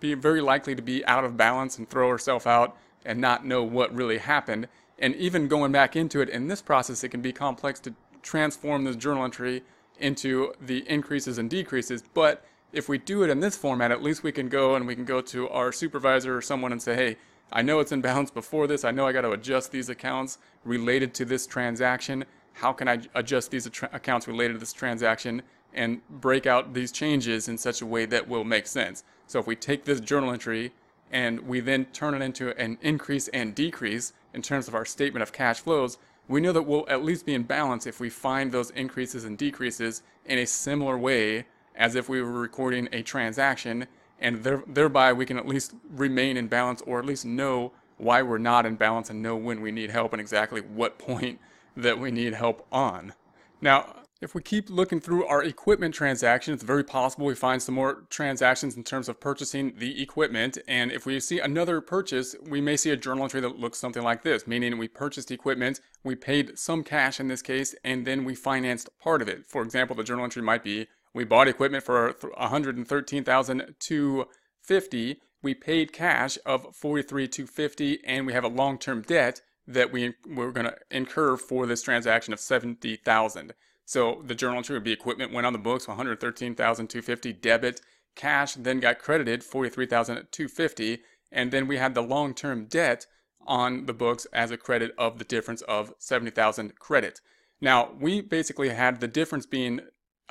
[0.00, 3.62] be very likely to be out of balance and throw ourselves out and not know
[3.62, 4.68] what really happened.
[4.98, 8.84] And even going back into it in this process, it can be complex to transform
[8.84, 9.62] this journal entry
[9.98, 12.02] into the increases and decreases.
[12.14, 14.94] But if we do it in this format, at least we can go and we
[14.94, 17.16] can go to our supervisor or someone and say, hey,
[17.52, 18.84] I know it's in balance before this.
[18.84, 22.24] I know I got to adjust these accounts related to this transaction.
[22.54, 25.42] How can I adjust these accounts related to this transaction
[25.74, 29.04] and break out these changes in such a way that will make sense?
[29.26, 30.72] So if we take this journal entry
[31.10, 35.22] and we then turn it into an increase and decrease in terms of our statement
[35.22, 35.98] of cash flows,
[36.28, 39.36] we know that we'll at least be in balance if we find those increases and
[39.36, 43.86] decreases in a similar way as if we were recording a transaction,
[44.20, 48.22] and there, thereby we can at least remain in balance or at least know why
[48.22, 51.38] we're not in balance and know when we need help and exactly what point
[51.76, 53.14] that we need help on.
[53.60, 57.74] Now, if we keep looking through our equipment transactions, it's very possible we find some
[57.74, 60.56] more transactions in terms of purchasing the equipment.
[60.68, 64.04] And if we see another purchase, we may see a journal entry that looks something
[64.04, 68.24] like this, meaning we purchased equipment, we paid some cash in this case, and then
[68.24, 69.44] we financed part of it.
[69.44, 76.38] For example, the journal entry might be we bought equipment for 113,250, we paid cash
[76.46, 81.66] of 43,250, and we have a long-term debt that we we're going to incur for
[81.66, 83.52] this transaction of 70,000.
[83.92, 87.82] So the journal entry would be equipment went on the books 113,250 debit,
[88.16, 93.04] cash then got credited 43,250, and then we had the long-term debt
[93.46, 97.20] on the books as a credit of the difference of 70,000 credit.
[97.60, 99.80] Now, we basically had the difference being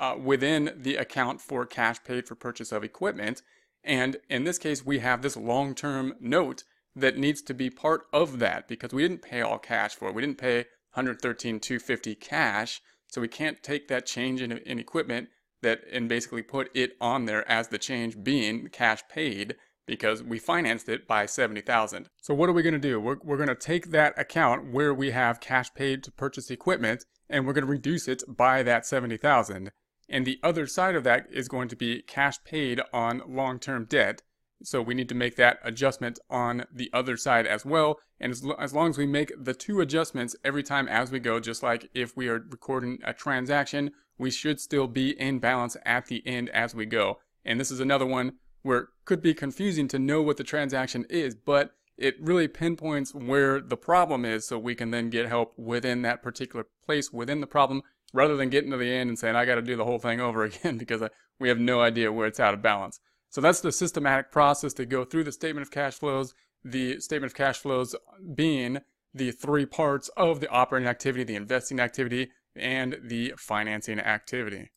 [0.00, 3.42] uh, within the account for cash paid for purchase of equipment.
[3.84, 6.64] And in this case, we have this long term note
[6.96, 10.16] that needs to be part of that because we didn't pay all cash for it.
[10.16, 12.82] We didn't pay 113,250 cash.
[13.12, 15.28] So we can't take that change in, in equipment
[15.60, 19.54] that and basically put it on there as the change being cash paid
[19.86, 22.08] because we financed it by 70,000.
[22.22, 22.98] So what are we going to do?
[22.98, 27.04] We're, we're going to take that account where we have cash paid to purchase equipment
[27.28, 29.70] and we're going to reduce it by that 70,000.
[30.08, 34.22] And the other side of that is going to be cash paid on long-term debt.
[34.64, 37.98] So we need to make that adjustment on the other side as well.
[38.20, 41.40] And as, as long as we make the two adjustments every time as we go,
[41.40, 46.06] just like if we are recording a transaction, we should still be in balance at
[46.06, 47.18] the end as we go.
[47.44, 51.04] And this is another one where it could be confusing to know what the transaction
[51.10, 55.52] is, but it really pinpoints where the problem is so we can then get help
[55.58, 57.82] within that particular place within the problem
[58.12, 60.20] rather than getting to the end and saying, I got to do the whole thing
[60.20, 61.02] over again because
[61.38, 63.00] we have no idea where it's out of balance.
[63.32, 66.34] So that's the systematic process to go through the statement of cash flows.
[66.64, 67.96] The statement of cash flows
[68.34, 68.80] being
[69.14, 74.70] the three parts of the operating activity, the investing activity, and the financing activity.